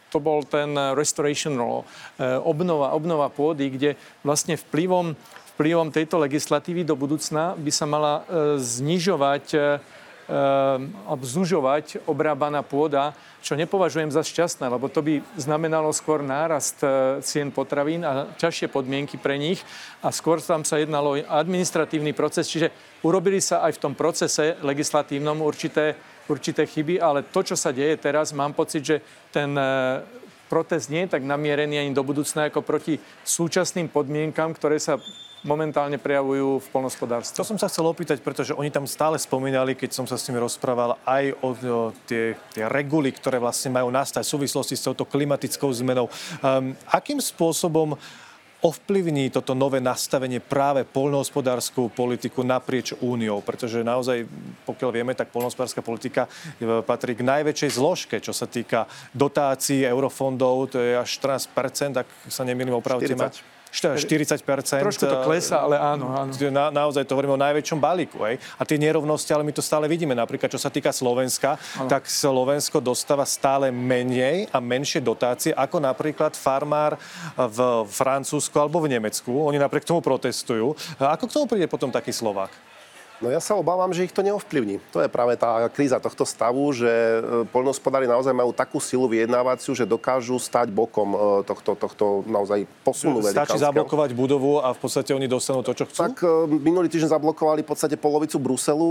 to 0.09 0.17
bol 0.17 0.41
ten 0.41 0.73
restoration 0.97 1.53
law, 1.53 1.85
e, 2.17 2.25
obnova, 2.41 2.97
obnova 2.97 3.29
pôdy, 3.29 3.69
kde 3.69 3.93
vlastne 4.25 4.57
vplyvom, 4.57 5.13
vplyvom 5.53 5.93
tejto 5.93 6.17
legislatívy 6.17 6.81
do 6.81 6.97
budúcna 6.97 7.53
by 7.53 7.69
sa 7.69 7.85
mala 7.85 8.25
znižovať 8.57 9.77
zužovať 11.25 12.05
obrábaná 12.05 12.61
pôda 12.61 13.17
čo 13.39 13.55
nepovažujem 13.55 14.11
za 14.11 14.19
šťastné, 14.19 14.67
lebo 14.67 14.91
to 14.91 14.99
by 14.99 15.23
znamenalo 15.39 15.95
skôr 15.95 16.19
nárast 16.19 16.83
e, 16.83 17.23
cien 17.23 17.55
potravín 17.55 18.03
a 18.03 18.27
ťažšie 18.35 18.67
podmienky 18.67 19.15
pre 19.15 19.39
nich. 19.39 19.63
A 20.03 20.11
skôr 20.11 20.43
tam 20.43 20.67
sa 20.67 20.75
jednalo 20.75 21.15
o 21.15 21.23
administratívny 21.23 22.11
proces, 22.11 22.51
čiže 22.51 22.71
urobili 23.03 23.39
sa 23.39 23.63
aj 23.63 23.79
v 23.79 23.81
tom 23.81 23.93
procese 23.95 24.59
legislatívnom 24.59 25.39
určité, 25.39 25.95
určité 26.27 26.67
chyby, 26.67 26.99
ale 26.99 27.23
to, 27.31 27.39
čo 27.39 27.55
sa 27.55 27.71
deje 27.71 27.95
teraz, 27.95 28.35
mám 28.35 28.51
pocit, 28.51 28.83
že 28.83 28.97
ten 29.31 29.55
e, 29.55 30.03
protest 30.51 30.91
nie 30.91 31.07
je 31.07 31.15
tak 31.15 31.23
namierený 31.23 31.79
ani 31.79 31.91
do 31.95 32.03
budúcna 32.03 32.51
ako 32.51 32.59
proti 32.59 32.99
súčasným 33.23 33.87
podmienkam, 33.87 34.51
ktoré 34.51 34.83
sa 34.83 34.99
momentálne 35.43 35.95
prejavujú 35.95 36.59
v 36.59 36.67
polnospodárstve. 36.71 37.39
To 37.39 37.47
som 37.47 37.59
sa 37.59 37.71
chcel 37.71 37.87
opýtať, 37.87 38.19
pretože 38.19 38.51
oni 38.51 38.67
tam 38.71 38.83
stále 38.83 39.15
spomínali, 39.15 39.75
keď 39.75 39.95
som 39.95 40.05
sa 40.05 40.19
s 40.19 40.27
nimi 40.27 40.39
rozprával, 40.39 40.99
aj 41.07 41.35
o, 41.39 41.49
o 41.55 41.83
tie, 42.07 42.35
tie 42.51 42.65
reguly, 42.67 43.15
ktoré 43.15 43.39
vlastne 43.39 43.71
majú 43.71 43.87
nastať 43.87 44.23
v 44.25 44.33
súvislosti 44.35 44.75
s 44.75 44.85
touto 44.85 45.07
klimatickou 45.07 45.71
zmenou. 45.71 46.11
Um, 46.43 46.75
akým 46.91 47.23
spôsobom 47.23 47.95
ovplyvní 48.59 49.31
toto 49.31 49.55
nové 49.55 49.79
nastavenie 49.79 50.43
práve 50.43 50.83
poľnohospodárskú 50.83 51.87
politiku 51.95 52.43
naprieč 52.43 52.91
úniou, 52.99 53.39
pretože 53.39 53.79
naozaj, 53.87 54.27
pokiaľ 54.67 54.89
vieme, 54.91 55.13
tak 55.15 55.31
poľnohospodárska 55.31 55.79
politika 55.79 56.27
patrí 56.83 57.15
k 57.15 57.23
najväčšej 57.23 57.71
zložke, 57.71 58.19
čo 58.19 58.35
sa 58.35 58.51
týka 58.51 58.83
dotácií 59.15 59.87
eurofondov, 59.87 60.75
to 60.75 60.77
je 60.83 60.99
až 60.99 61.07
14%, 61.23 62.03
ak 62.03 62.07
sa 62.27 62.43
nemýlim, 62.43 62.75
opravte 62.75 63.15
ma. 63.15 63.31
40%. 63.69 64.41
Trošku 64.81 65.05
to 65.05 65.17
klesa, 65.25 65.61
ale 65.61 65.77
áno, 65.77 66.09
áno. 66.13 66.33
Na, 66.49 66.73
naozaj 66.73 67.05
to 67.05 67.13
hovoríme 67.13 67.37
o 67.37 67.41
najväčšom 67.41 67.77
balíku. 67.77 68.25
Hej? 68.25 68.41
A 68.57 68.65
tie 68.65 68.81
nerovnosti, 68.81 69.29
ale 69.29 69.45
my 69.45 69.53
to 69.53 69.61
stále 69.61 69.85
vidíme. 69.85 70.17
Napríklad, 70.17 70.49
čo 70.49 70.57
sa 70.57 70.73
týka 70.73 70.89
Slovenska, 70.89 71.57
áno. 71.77 71.89
tak 71.89 72.09
Slovensko 72.09 72.81
dostáva 72.81 73.23
stále 73.29 73.69
menej 73.69 74.49
a 74.49 74.57
menšie 74.57 75.01
dotácie, 75.01 75.53
ako 75.53 75.81
napríklad 75.81 76.33
farmár 76.33 76.97
v 77.37 77.85
Francúzsku 77.89 78.57
alebo 78.57 78.81
v 78.81 78.97
Nemecku. 78.97 79.29
Oni 79.29 79.61
napriek 79.61 79.85
tomu 79.85 80.01
protestujú. 80.01 80.73
Ako 80.97 81.29
k 81.29 81.33
tomu 81.33 81.45
príde 81.45 81.69
potom 81.69 81.93
taký 81.93 82.09
Slovák? 82.09 82.68
No 83.19 83.27
ja 83.27 83.43
sa 83.43 83.51
obávam, 83.59 83.91
že 83.91 84.07
ich 84.07 84.15
to 84.15 84.23
neovplyvní. 84.23 84.79
To 84.95 85.03
je 85.03 85.11
práve 85.11 85.35
tá 85.35 85.67
kríza 85.67 85.99
tohto 85.99 86.23
stavu, 86.23 86.71
že 86.71 86.87
e, 86.87 87.43
poľnohospodári 87.51 88.07
naozaj 88.07 88.31
majú 88.31 88.55
takú 88.55 88.79
silu 88.79 89.11
vyjednávaciu, 89.11 89.75
že 89.75 89.83
dokážu 89.83 90.39
stať 90.39 90.71
bokom 90.71 91.11
e, 91.11 91.17
tohto, 91.43 91.75
tohto 91.75 92.23
naozaj 92.23 92.63
posunu 92.79 93.19
Stačí 93.19 93.59
zablokovať 93.59 94.15
budovu 94.15 94.63
a 94.63 94.71
v 94.71 94.79
podstate 94.79 95.11
oni 95.11 95.27
dostanú 95.27 95.59
to, 95.59 95.75
čo 95.75 95.83
chcú? 95.91 95.99
Tak 95.99 96.15
e, 96.23 96.47
minulý 96.63 96.87
týždeň 96.87 97.11
zablokovali 97.19 97.67
v 97.67 97.67
podstate 97.67 97.99
polovicu 97.99 98.39
Bruselu 98.39 98.87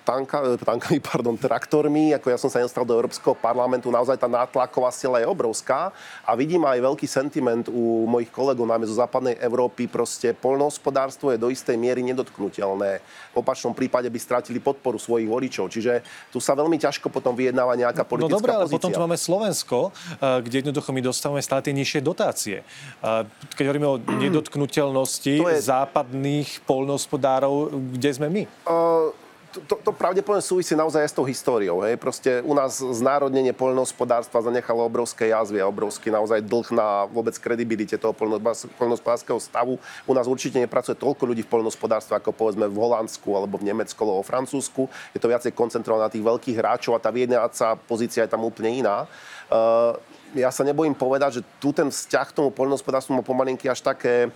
tanka, 0.00 0.56
tankami, 0.64 1.04
pardon, 1.12 1.36
traktormi. 1.36 2.16
Ako 2.16 2.32
ja 2.32 2.40
som 2.40 2.48
sa 2.48 2.64
nestal 2.64 2.88
do 2.88 2.96
Európskeho 2.96 3.36
parlamentu, 3.36 3.92
naozaj 3.92 4.16
tá 4.16 4.32
nátlaková 4.32 4.88
sila 4.96 5.20
je 5.20 5.28
obrovská 5.28 5.92
a 6.24 6.32
vidím 6.32 6.64
aj 6.64 6.80
veľký 6.80 7.04
sentiment 7.04 7.68
u 7.68 8.08
mojich 8.08 8.32
kolegov, 8.32 8.64
najmä 8.64 8.88
zo 8.88 8.96
západnej 8.96 9.36
Európy. 9.44 9.92
Proste 9.92 10.32
poľnohospodárstvo 10.32 11.36
je 11.36 11.38
do 11.38 11.52
istej 11.52 11.76
miery 11.76 12.00
nedotknutelné. 12.00 13.04
Opač 13.36 13.57
opačnom 13.58 13.74
prípade 13.74 14.06
by 14.06 14.18
stratili 14.22 14.62
podporu 14.62 15.02
svojich 15.02 15.26
voličov. 15.26 15.66
Čiže 15.66 16.06
tu 16.30 16.38
sa 16.38 16.54
veľmi 16.54 16.78
ťažko 16.78 17.10
potom 17.10 17.34
vyjednáva 17.34 17.74
nejaká 17.74 18.06
no 18.06 18.10
politická 18.14 18.30
No 18.30 18.38
dobre, 18.38 18.50
ale 18.54 18.70
potom 18.70 18.94
tu 18.94 19.02
máme 19.02 19.18
Slovensko, 19.18 19.90
eh, 19.90 20.38
kde 20.46 20.62
jednoducho 20.62 20.94
my 20.94 21.02
dostávame 21.02 21.42
stále 21.42 21.66
tie 21.66 21.74
nižšie 21.74 21.98
dotácie. 21.98 22.62
Eh, 22.62 23.26
keď 23.58 23.64
hovoríme 23.66 23.88
o 23.90 23.98
nedotknutelnosti 23.98 25.42
je... 25.42 25.58
západných 25.58 26.62
polnohospodárov, 26.62 27.74
kde 27.98 28.10
sme 28.14 28.30
my? 28.30 28.42
Uh 28.70 29.10
to, 29.48 29.80
to 29.80 29.90
pravdepodobne 29.96 30.44
súvisí 30.44 30.76
naozaj 30.76 31.08
aj 31.08 31.10
s 31.10 31.16
tou 31.16 31.24
históriou. 31.24 31.80
Hej. 31.80 31.96
Proste 31.96 32.44
u 32.44 32.52
nás 32.52 32.78
znárodnenie 32.78 33.56
poľnohospodárstva 33.56 34.44
zanechalo 34.44 34.84
obrovské 34.84 35.32
jazvy 35.32 35.64
a 35.64 35.70
obrovský 35.70 36.12
naozaj 36.12 36.44
dlh 36.44 36.68
na 36.76 37.08
vôbec 37.08 37.32
kredibilite 37.40 37.96
toho 37.96 38.12
poľnohospodárskeho 38.12 39.40
stavu. 39.40 39.80
U 40.04 40.12
nás 40.12 40.28
určite 40.28 40.60
nepracuje 40.60 41.00
toľko 41.00 41.32
ľudí 41.32 41.42
v 41.48 41.52
poľnohospodárstve 41.52 42.20
ako 42.20 42.36
povedzme 42.36 42.68
v 42.68 42.76
Holandsku 42.76 43.28
alebo 43.32 43.56
v 43.56 43.72
Nemecku 43.72 43.98
alebo 44.04 44.20
vo 44.20 44.28
Francúzsku. 44.28 44.84
Je 45.16 45.20
to 45.20 45.32
viacej 45.32 45.56
koncentrované 45.56 46.06
na 46.08 46.12
tých 46.12 46.24
veľkých 46.24 46.56
hráčov 46.60 46.92
a 46.96 47.02
tá 47.02 47.08
vyjednávacia 47.08 47.72
pozícia 47.88 48.28
je 48.28 48.32
tam 48.32 48.44
úplne 48.44 48.84
iná. 48.84 49.08
Uh, 49.48 49.96
ja 50.36 50.52
sa 50.52 50.66
nebojím 50.66 50.92
povedať, 50.92 51.40
že 51.40 51.42
tu 51.56 51.72
ten 51.72 51.88
vzťah 51.88 52.26
k 52.28 52.36
tomu 52.36 52.52
poľnohospodárstvu 52.52 53.16
má 53.16 53.22
pomalinky 53.24 53.64
až 53.70 53.80
také 53.80 54.28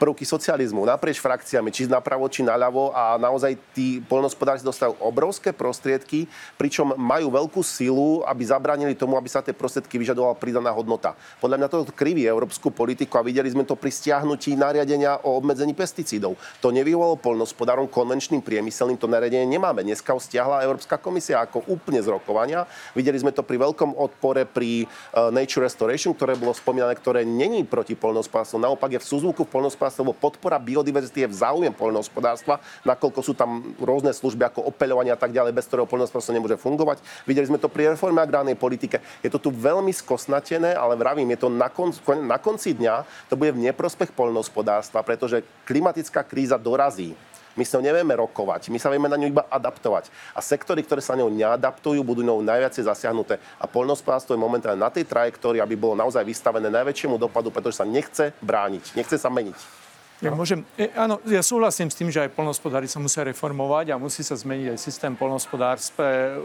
prvky 0.00 0.24
socializmu 0.24 0.86
naprieč 0.88 1.20
frakciami, 1.20 1.68
či 1.68 1.84
napravo, 1.84 2.24
či 2.32 2.40
naľavo 2.40 2.94
a 2.96 3.20
naozaj 3.20 3.56
tí 3.76 4.00
poľnohospodári 4.08 4.64
dostajú 4.64 4.96
obrovské 5.02 5.52
prostriedky, 5.52 6.24
pričom 6.56 6.96
majú 6.96 7.28
veľkú 7.28 7.60
silu, 7.60 8.24
aby 8.24 8.42
zabránili 8.46 8.96
tomu, 8.96 9.18
aby 9.20 9.28
sa 9.28 9.44
tie 9.44 9.52
prostriedky 9.52 10.00
vyžadovala 10.00 10.38
pridaná 10.38 10.72
hodnota. 10.72 11.12
Podľa 11.42 11.58
mňa 11.60 11.68
to 11.68 11.92
kriví 11.92 12.24
európsku 12.24 12.70
politiku 12.70 13.20
a 13.20 13.26
videli 13.26 13.50
sme 13.50 13.66
to 13.66 13.76
pri 13.76 13.90
stiahnutí 13.92 14.56
nariadenia 14.56 15.20
o 15.26 15.36
obmedzení 15.36 15.74
pesticídov. 15.76 16.38
To 16.62 16.70
nevyvolalo 16.70 17.18
poľnohospodárom 17.18 17.90
konvenčným 17.90 18.40
priemyselným, 18.40 18.96
to 18.96 19.10
nariadenie 19.10 19.44
nemáme. 19.44 19.82
Dneska 19.82 20.14
ho 20.14 20.20
stiahla 20.22 20.62
Európska 20.62 20.96
komisia 20.96 21.42
ako 21.42 21.66
úplne 21.68 21.98
z 22.00 22.08
rokovania. 22.14 22.64
Videli 22.94 23.18
sme 23.18 23.34
to 23.34 23.42
pri 23.42 23.58
veľkom 23.58 23.98
odpore 23.98 24.46
pri 24.46 24.86
uh, 24.86 25.33
Nature 25.34 25.66
Restoration, 25.66 26.14
ktoré 26.14 26.38
bolo 26.38 26.54
spomínané, 26.54 26.94
ktoré 26.94 27.26
není 27.26 27.66
proti 27.66 27.98
poľnohospodárstvu. 27.98 28.62
Naopak 28.62 28.94
je 28.94 29.02
v 29.02 29.10
súzvuku 29.10 29.42
v 29.42 29.50
poľnohospodárstve, 29.50 30.06
lebo 30.06 30.14
podpora 30.14 30.62
biodiverzity 30.62 31.26
je 31.26 31.32
v 31.34 31.36
záujme 31.36 31.70
poľnohospodárstva, 31.74 32.62
nakoľko 32.86 33.20
sú 33.20 33.34
tam 33.34 33.74
rôzne 33.82 34.14
služby 34.14 34.46
ako 34.46 34.70
opeľovanie 34.70 35.10
a 35.10 35.18
tak 35.18 35.34
ďalej, 35.34 35.50
bez 35.50 35.66
ktorého 35.66 35.90
poľnohospodárstvo 35.90 36.38
nemôže 36.38 36.56
fungovať. 36.56 37.02
Videli 37.26 37.50
sme 37.50 37.58
to 37.58 37.66
pri 37.66 37.98
reforme 37.98 38.22
agrárnej 38.22 38.54
politike. 38.54 39.02
Je 39.20 39.28
to 39.28 39.42
tu 39.42 39.50
veľmi 39.50 39.90
skosnatené, 39.90 40.78
ale 40.78 40.94
vravím, 40.94 41.34
je 41.34 41.42
to 41.42 41.48
na, 41.50 41.66
kon, 41.66 41.90
na 42.22 42.38
konci 42.38 42.78
dňa, 42.78 43.26
to 43.26 43.34
bude 43.34 43.58
v 43.58 43.66
neprospech 43.66 44.14
poľnohospodárstva, 44.14 45.02
pretože 45.02 45.42
klimatická 45.66 46.22
kríza 46.22 46.54
dorazí. 46.54 47.18
My 47.54 47.62
sa 47.62 47.78
nevieme 47.78 48.18
rokovať, 48.18 48.66
my 48.70 48.78
sa 48.82 48.90
vieme 48.90 49.06
na 49.06 49.14
ňu 49.14 49.30
iba 49.30 49.46
adaptovať. 49.46 50.10
A 50.34 50.42
sektory, 50.42 50.82
ktoré 50.82 50.98
sa 50.98 51.14
ňou 51.14 51.30
neadaptujú, 51.30 52.02
budú 52.02 52.26
ňou 52.26 52.42
najviac 52.42 52.74
zasiahnuté. 52.74 53.38
A 53.62 53.70
poľnohospodárstvo 53.70 54.34
je 54.34 54.42
momentálne 54.42 54.82
na 54.82 54.90
tej 54.90 55.06
trajektórii, 55.06 55.62
aby 55.62 55.78
bolo 55.78 55.94
naozaj 55.94 56.26
vystavené 56.26 56.66
najväčšiemu 56.66 57.14
dopadu, 57.14 57.54
pretože 57.54 57.78
sa 57.78 57.86
nechce 57.86 58.34
brániť, 58.42 58.98
nechce 58.98 59.14
sa 59.14 59.30
meniť. 59.30 59.83
Ja 60.22 60.30
môžem, 60.30 60.62
e, 60.78 60.86
áno, 60.94 61.18
ja 61.26 61.42
súhlasím 61.42 61.90
s 61.90 61.98
tým, 61.98 62.06
že 62.06 62.22
aj 62.22 62.38
polnospodári 62.38 62.86
sa 62.86 63.02
musia 63.02 63.26
reformovať 63.26 63.90
a 63.90 63.98
musí 63.98 64.22
sa 64.22 64.38
zmeniť 64.38 64.70
aj 64.70 64.78
systém 64.78 65.12
polnospodárstva, 65.18 66.38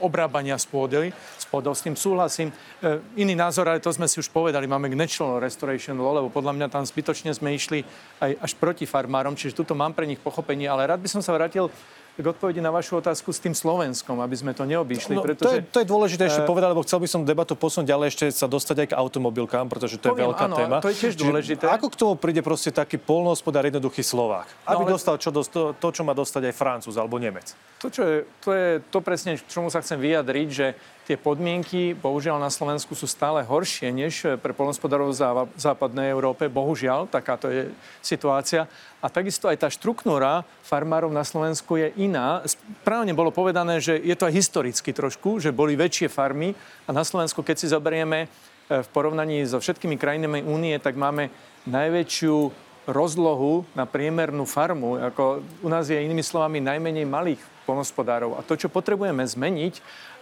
obrábania 0.00 0.56
z 0.56 0.64
pôdy, 0.64 1.12
s 1.12 1.44
pôdou, 1.44 1.76
s 1.76 1.84
tým 1.84 1.92
súhlasím. 1.92 2.48
E, 2.80 3.20
iný 3.20 3.36
názor, 3.36 3.68
ale 3.68 3.84
to 3.84 3.92
sme 3.92 4.08
si 4.08 4.16
už 4.16 4.32
povedali, 4.32 4.64
máme 4.64 4.88
k 4.88 4.96
Natural 4.96 5.44
Restoration 5.44 6.00
Law, 6.00 6.24
lebo 6.24 6.32
podľa 6.32 6.56
mňa 6.56 6.66
tam 6.72 6.88
zbytočne 6.88 7.36
sme 7.36 7.52
išli 7.52 7.84
aj 8.24 8.32
až 8.40 8.52
proti 8.56 8.88
farmárom, 8.88 9.36
čiže 9.36 9.60
tuto 9.60 9.76
mám 9.76 9.92
pre 9.92 10.08
nich 10.08 10.18
pochopenie, 10.18 10.64
ale 10.64 10.88
rád 10.88 11.04
by 11.04 11.08
som 11.12 11.20
sa 11.20 11.36
vrátil 11.36 11.68
k 12.16 12.24
odpovedi 12.24 12.64
na 12.64 12.72
vašu 12.72 12.96
otázku 12.96 13.28
s 13.28 13.38
tým 13.44 13.52
Slovenskom, 13.52 14.16
aby 14.24 14.32
sme 14.32 14.56
to 14.56 14.64
neobyšli. 14.64 15.20
No, 15.20 15.22
pretože, 15.22 15.44
to, 15.44 15.52
je, 15.52 15.60
to 15.68 15.78
je 15.84 15.86
dôležité 15.86 16.22
ešte 16.32 16.42
uh, 16.42 16.48
povedať, 16.48 16.68
lebo 16.72 16.80
chcel 16.80 16.98
by 17.04 17.08
som 17.12 17.20
debatu 17.28 17.52
posunúť 17.52 17.92
ďalej, 17.92 18.06
ešte 18.16 18.24
sa 18.32 18.48
dostať 18.48 18.76
aj 18.82 18.88
k 18.88 18.94
automobilkám, 18.96 19.68
pretože 19.68 20.00
to 20.00 20.16
poviem, 20.16 20.16
je 20.16 20.24
veľká 20.32 20.46
áno, 20.48 20.56
téma. 20.56 20.76
To 20.80 20.88
je 20.88 20.96
tiež 20.96 21.14
dôležité. 21.20 21.68
Čiže, 21.68 21.76
ako 21.76 21.86
k 21.92 21.96
tomu 22.00 22.12
príde 22.16 22.40
proste 22.40 22.72
taký 22.72 22.96
polnohospodár, 22.96 23.68
jednoduchý 23.68 24.00
Slovák? 24.00 24.48
No, 24.48 24.80
aby 24.80 24.82
no, 24.82 24.88
ale... 24.88 24.94
dostal 24.96 25.14
čo, 25.20 25.28
to, 25.28 25.76
to, 25.76 25.88
čo 25.92 26.02
má 26.08 26.16
dostať 26.16 26.48
aj 26.48 26.54
Francúz 26.56 26.96
alebo 26.96 27.20
Nemec. 27.20 27.52
To, 27.84 27.92
čo 27.92 28.02
je, 28.02 28.16
to 28.40 28.50
je 28.56 28.68
to 28.88 28.98
presne, 29.04 29.36
čomu 29.52 29.68
sa 29.68 29.84
chcem 29.84 30.00
vyjadriť, 30.00 30.48
že 30.48 30.66
tie 31.06 31.14
podmienky, 31.14 31.94
bohužiaľ, 31.94 32.42
na 32.42 32.50
Slovensku 32.50 32.98
sú 32.98 33.06
stále 33.06 33.46
horšie 33.46 33.94
než 33.94 34.26
pre 34.42 34.50
polnospodárov 34.50 35.14
v 35.14 35.46
západnej 35.54 36.10
Európe. 36.10 36.50
Bohužiaľ, 36.50 37.06
takáto 37.06 37.46
je 37.46 37.70
situácia. 38.02 38.66
A 38.98 39.06
takisto 39.06 39.46
aj 39.46 39.62
tá 39.62 39.68
štruktúra 39.70 40.42
farmárov 40.66 41.14
na 41.14 41.22
Slovensku 41.22 41.78
je 41.78 41.94
iná. 41.94 42.42
Správne 42.42 43.14
bolo 43.14 43.30
povedané, 43.30 43.78
že 43.78 43.94
je 44.02 44.18
to 44.18 44.26
aj 44.26 44.34
historicky 44.34 44.90
trošku, 44.90 45.38
že 45.38 45.54
boli 45.54 45.78
väčšie 45.78 46.10
farmy 46.10 46.58
a 46.84 46.90
na 46.90 47.06
Slovensku, 47.06 47.46
keď 47.46 47.56
si 47.62 47.70
zoberieme 47.70 48.26
e, 48.26 48.82
v 48.82 48.88
porovnaní 48.90 49.46
so 49.46 49.62
všetkými 49.62 49.94
krajinami 49.94 50.42
únie, 50.42 50.74
tak 50.82 50.98
máme 50.98 51.30
najväčšiu 51.70 52.66
rozlohu 52.90 53.62
na 53.78 53.86
priemernú 53.86 54.42
farmu. 54.42 54.98
Ako 55.14 55.42
u 55.62 55.68
nás 55.70 55.86
je 55.86 56.02
inými 56.02 56.22
slovami 56.22 56.58
najmenej 56.58 57.06
malých 57.06 57.42
polnospodárov. 57.66 58.38
A 58.38 58.46
to, 58.46 58.54
čo 58.54 58.70
potrebujeme 58.70 59.26
zmeniť, 59.26 59.74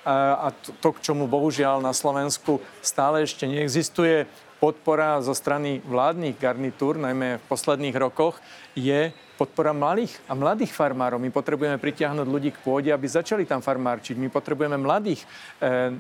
a 0.05 0.53
to, 0.81 0.89
k 0.93 1.03
čomu 1.11 1.25
bohužiaľ 1.25 1.81
na 1.81 1.97
Slovensku 1.97 2.61
stále 2.85 3.25
ešte 3.25 3.49
neexistuje 3.49 4.29
podpora 4.61 5.21
zo 5.21 5.37
strany 5.37 5.85
vládnych 5.85 6.41
garnitúr, 6.41 6.97
najmä 6.97 7.41
v 7.41 7.49
posledných 7.49 7.97
rokoch, 7.97 8.41
je 8.73 9.13
podpora 9.35 9.75
malých 9.75 10.15
a 10.31 10.33
mladých 10.39 10.71
farmárov. 10.71 11.19
My 11.19 11.31
potrebujeme 11.31 11.79
pritiahnuť 11.79 12.27
ľudí 12.27 12.51
k 12.55 12.63
pôde, 12.63 12.91
aby 12.95 13.07
začali 13.07 13.43
tam 13.43 13.59
farmárčiť. 13.59 14.15
My 14.15 14.31
potrebujeme 14.31 14.79
mladých 14.79 15.27
e, 15.59 15.91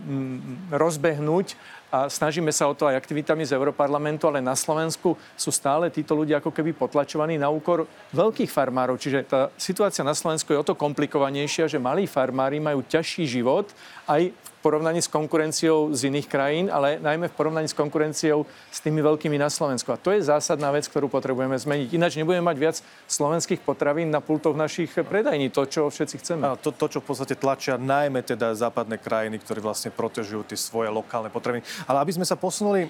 rozbehnúť 0.71 1.59
a 1.95 2.11
snažíme 2.11 2.51
sa 2.51 2.67
o 2.67 2.75
to 2.75 2.91
aj 2.91 2.99
aktivitami 2.99 3.47
z 3.47 3.55
Európarlamentu, 3.55 4.27
ale 4.27 4.43
na 4.43 4.59
Slovensku 4.59 5.15
sú 5.39 5.51
stále 5.55 5.95
títo 5.95 6.19
ľudia 6.19 6.43
ako 6.43 6.51
keby 6.51 6.75
potlačovaní 6.75 7.39
na 7.39 7.47
úkor 7.55 7.87
veľkých 8.11 8.51
farmárov. 8.51 8.99
Čiže 8.99 9.19
tá 9.23 9.47
situácia 9.55 10.03
na 10.03 10.11
Slovensku 10.11 10.51
je 10.51 10.59
o 10.59 10.67
to 10.67 10.75
komplikovanejšia, 10.75 11.71
že 11.71 11.79
malí 11.79 12.11
farmári 12.11 12.59
majú 12.59 12.83
ťažší 12.83 13.31
život 13.31 13.71
aj 14.11 14.35
v 14.35 14.49
porovnaní 14.59 15.05
s 15.05 15.13
konkurenciou 15.13 15.95
z 15.95 16.11
iných 16.11 16.27
krajín, 16.27 16.67
ale 16.67 16.99
najmä 16.99 17.31
v 17.31 17.37
porovnaní 17.37 17.71
s 17.71 17.77
konkurenciou 17.79 18.43
s 18.75 18.83
tými 18.83 18.99
veľkými 18.99 19.39
na 19.39 19.47
Slovensku. 19.53 19.93
A 19.95 20.01
to 20.01 20.11
je 20.11 20.25
zásadná 20.25 20.75
vec, 20.75 20.91
ktorú 20.91 21.07
potrebujeme 21.07 21.55
zmeniť. 21.55 21.95
Ináč 21.95 22.19
nebudeme 22.19 22.43
mať 22.43 22.57
viac 22.59 22.77
slovenských 23.07 23.24
potravín 23.65 24.11
na 24.11 24.25
pultoch 24.25 24.57
našich 24.57 24.93
predajní, 24.95 25.53
to, 25.53 25.65
čo 25.69 25.89
všetci 25.89 26.17
chceme. 26.21 26.45
A 26.49 26.59
to, 26.59 26.73
to, 26.75 26.87
čo 26.87 26.99
v 27.01 27.07
podstate 27.07 27.35
tlačia 27.39 27.79
najmä 27.79 28.25
teda 28.25 28.57
západné 28.57 28.99
krajiny, 28.99 29.39
ktoré 29.39 29.61
vlastne 29.61 29.93
protežujú 29.93 30.49
tie 30.49 30.59
svoje 30.59 30.89
lokálne 30.89 31.29
potraviny. 31.29 31.63
Ale 31.87 32.01
aby 32.03 32.13
sme 32.17 32.27
sa 32.27 32.35
posunuli 32.35 32.89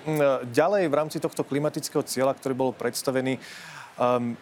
ďalej 0.50 0.88
v 0.88 0.94
rámci 0.94 1.18
tohto 1.20 1.42
klimatického 1.44 2.06
cieľa, 2.06 2.36
ktorý 2.38 2.54
bol 2.54 2.70
predstavený, 2.72 3.36
um, 3.98 4.38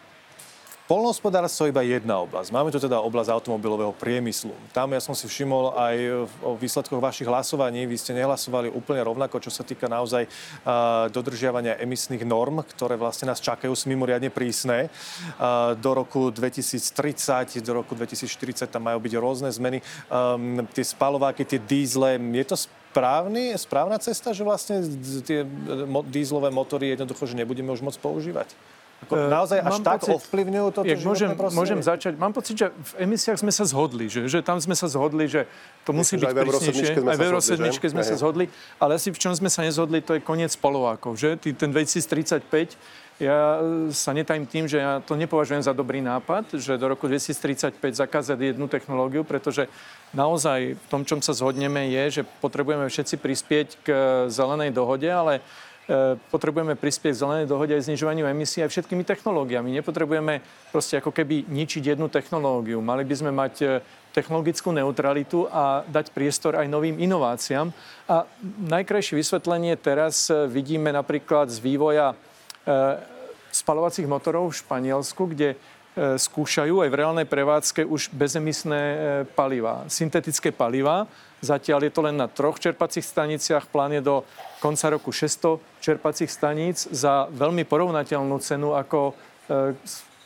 Polnohospodárstvo 0.92 1.64
je 1.64 1.72
iba 1.72 1.80
jedna 1.80 2.20
oblasť. 2.20 2.52
Máme 2.52 2.68
tu 2.68 2.76
teda 2.76 3.00
oblasť 3.00 3.32
automobilového 3.32 3.96
priemyslu. 3.96 4.52
Tam 4.76 4.92
ja 4.92 5.00
som 5.00 5.16
si 5.16 5.24
všimol 5.24 5.72
aj 5.72 5.96
o 6.44 6.52
výsledkoch 6.52 7.00
vašich 7.00 7.24
hlasovaní. 7.24 7.88
Vy 7.88 7.96
ste 7.96 8.12
nehlasovali 8.12 8.68
úplne 8.68 9.00
rovnako, 9.00 9.40
čo 9.40 9.48
sa 9.48 9.64
týka 9.64 9.88
naozaj 9.88 10.28
uh, 10.28 11.08
dodržiavania 11.08 11.80
emisných 11.80 12.28
norm, 12.28 12.60
ktoré 12.60 13.00
vlastne 13.00 13.32
nás 13.32 13.40
čakajú, 13.40 13.72
sú 13.72 13.88
mimoriadne 13.88 14.28
prísne. 14.28 14.92
Uh, 15.40 15.72
do 15.80 15.96
roku 15.96 16.28
2030, 16.28 17.64
do 17.64 17.72
roku 17.72 17.96
2040 17.96 18.68
tam 18.68 18.84
majú 18.84 19.00
byť 19.00 19.16
rôzne 19.16 19.48
zmeny. 19.48 19.80
Um, 20.12 20.60
tie 20.76 20.84
spalováky, 20.84 21.48
tie 21.48 21.56
dízle, 21.56 22.20
je 22.20 22.44
to 22.44 22.68
správny, 22.68 23.56
správna 23.56 23.96
cesta, 23.96 24.36
že 24.36 24.44
vlastne 24.44 24.84
tie 25.24 25.40
dízlové 26.12 26.52
motory 26.52 26.92
jednoducho, 26.92 27.24
že 27.24 27.40
nebudeme 27.40 27.72
už 27.72 27.80
môcť 27.80 27.96
používať? 27.96 28.52
E, 29.10 29.28
naozaj 29.28 29.58
až 29.58 29.72
Mám 29.78 29.82
tak 29.82 30.00
pocit, 30.00 30.14
ovplyvňujú 30.14 30.68
to 30.70 30.80
môžem, 31.02 31.30
môžem 31.34 31.80
začať. 31.82 32.14
Mám 32.14 32.32
pocit, 32.36 32.54
že 32.54 32.66
v 32.70 32.92
emisiách 33.08 33.42
sme 33.42 33.50
sa 33.50 33.64
zhodli, 33.66 34.06
že, 34.06 34.30
že 34.30 34.38
tam 34.44 34.62
sme 34.62 34.78
sa 34.78 34.86
zhodli, 34.86 35.26
že 35.26 35.50
to 35.82 35.90
musí 35.90 36.14
byť 36.20 36.30
prísnejšie. 36.30 36.86
Aj 37.02 37.18
v 37.18 37.24
Euro 37.26 37.40
7 37.42 37.58
sme 37.90 38.04
sa 38.06 38.14
zhodli. 38.14 38.46
Ale 38.78 39.00
asi 39.00 39.10
v 39.10 39.18
čom 39.18 39.34
sme 39.34 39.50
sa 39.50 39.66
nezhodli, 39.66 39.98
to 40.04 40.14
je 40.14 40.20
koniec 40.22 40.54
spalovákov. 40.54 41.18
Že? 41.18 41.42
Ten 41.54 41.74
2035 41.74 42.46
ja 43.20 43.62
sa 43.94 44.10
netajím 44.10 44.50
tým, 44.50 44.64
že 44.66 44.82
ja 44.82 44.98
to 44.98 45.14
nepovažujem 45.14 45.62
za 45.62 45.70
dobrý 45.70 46.02
nápad, 46.02 46.58
že 46.58 46.74
do 46.74 46.90
roku 46.90 47.06
2035 47.06 47.78
zakázať 47.78 48.34
jednu 48.34 48.66
technológiu, 48.66 49.22
pretože 49.22 49.70
naozaj 50.10 50.74
v 50.74 50.86
tom, 50.90 51.06
čom 51.06 51.22
sa 51.22 51.30
zhodneme, 51.30 51.86
je, 51.92 52.18
že 52.18 52.22
potrebujeme 52.42 52.88
všetci 52.90 53.14
prispieť 53.22 53.68
k 53.84 53.88
zelenej 54.26 54.74
dohode, 54.74 55.06
ale 55.06 55.38
E, 55.38 55.44
potrebujeme 56.30 56.78
prispieť 56.78 57.10
k 57.10 57.22
zelenej 57.26 57.46
dohode 57.50 57.74
aj 57.74 57.90
znižovaniu 57.90 58.22
emisí 58.30 58.62
aj 58.62 58.70
všetkými 58.70 59.02
technológiami. 59.02 59.74
Nepotrebujeme 59.82 60.38
proste 60.70 61.02
ako 61.02 61.10
keby 61.10 61.50
ničiť 61.50 61.94
jednu 61.94 62.06
technológiu. 62.06 62.78
Mali 62.78 63.02
by 63.02 63.14
sme 63.18 63.34
mať 63.34 63.54
e, 63.60 63.66
technologickú 64.14 64.70
neutralitu 64.70 65.50
a 65.50 65.82
dať 65.90 66.14
priestor 66.14 66.54
aj 66.54 66.70
novým 66.70 67.02
inováciám. 67.02 67.74
A 68.06 68.22
najkrajšie 68.62 69.18
vysvetlenie 69.18 69.74
teraz 69.74 70.30
e, 70.30 70.46
vidíme 70.46 70.94
napríklad 70.94 71.50
z 71.50 71.58
vývoja 71.58 72.14
spalovacích 73.50 74.06
motorov 74.06 74.54
v 74.54 74.58
Španielsku, 74.62 75.34
kde 75.34 75.58
skúšajú 75.98 76.78
aj 76.78 76.88
v 76.94 76.98
reálnej 77.02 77.26
prevádzke 77.26 77.82
už 77.82 78.14
bezemisné 78.14 78.80
paliva, 79.34 79.82
syntetické 79.90 80.54
paliva. 80.54 81.10
Zatiaľ 81.42 81.90
je 81.90 81.92
to 81.92 82.06
len 82.06 82.14
na 82.14 82.30
troch 82.30 82.62
čerpacích 82.62 83.02
staniciach. 83.02 83.66
Plán 83.66 83.98
je 83.98 83.98
do 83.98 84.22
konca 84.62 84.94
roku 84.94 85.10
600 85.10 85.71
čerpacích 85.82 86.30
staníc 86.30 86.86
za 86.94 87.26
veľmi 87.34 87.66
porovnateľnú 87.66 88.38
cenu 88.38 88.78
ako 88.78 89.12
e, 89.50 89.74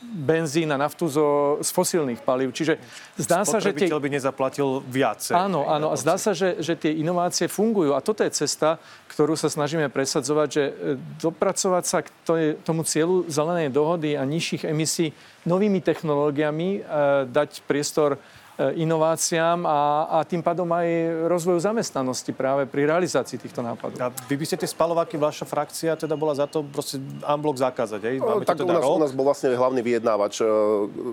benzín 0.01 0.69
a 0.69 0.77
naftu 0.77 1.09
zo, 1.09 1.57
z 1.57 1.69
fosílnych 1.73 2.21
palív. 2.21 2.53
Čiže 2.53 2.77
zdá 3.17 3.41
sa, 3.41 3.57
že 3.57 3.73
tie... 3.73 3.89
by 3.89 4.09
nezaplatil 4.13 4.85
viacej. 4.85 5.33
Áno, 5.33 5.65
áno. 5.65 5.89
A 5.89 5.97
zdá 5.97 6.21
sa, 6.21 6.37
že, 6.37 6.61
že 6.61 6.77
tie 6.77 6.93
inovácie 6.93 7.49
fungujú. 7.49 7.97
A 7.97 8.05
toto 8.05 8.21
je 8.21 8.29
cesta, 8.29 8.77
ktorú 9.09 9.33
sa 9.33 9.49
snažíme 9.49 9.89
presadzovať, 9.89 10.47
že 10.53 10.63
e, 10.69 10.73
dopracovať 11.17 11.83
sa 11.89 11.99
k 12.05 12.07
tomu 12.61 12.85
cieľu 12.85 13.25
zelenej 13.25 13.73
dohody 13.73 14.13
a 14.13 14.21
nižších 14.21 14.69
emisí 14.69 15.17
novými 15.49 15.81
technológiami, 15.81 16.69
e, 16.77 16.79
dať 17.33 17.65
priestor 17.65 18.21
inováciám 18.57 19.69
a, 19.69 20.09
a 20.09 20.17
tým 20.25 20.41
pádom 20.41 20.65
aj 20.73 20.87
rozvoju 21.29 21.61
zamestnanosti 21.61 22.33
práve 22.33 22.65
pri 22.65 22.89
realizácii 22.89 23.37
týchto 23.37 23.61
nápadov. 23.61 24.01
A 24.01 24.09
vy 24.09 24.33
by 24.33 24.45
ste 24.49 24.57
tie 24.57 24.65
spalováky, 24.65 25.13
vaša 25.13 25.45
frakcia 25.45 25.93
teda 25.93 26.17
bola 26.17 26.33
za 26.33 26.49
to 26.49 26.65
proste 26.65 26.97
unblock 27.21 27.61
zakázať, 27.61 28.01
aj? 28.01 28.15
Máme 28.17 28.41
no, 28.41 28.49
tak 28.49 28.57
teda 28.57 28.65
u, 28.65 28.81
nás, 28.81 28.81
u 28.81 29.01
nás 29.05 29.11
bol 29.13 29.29
vlastne 29.29 29.53
hlavný 29.53 29.85
vyjednávač 29.85 30.41
e, 30.41 30.45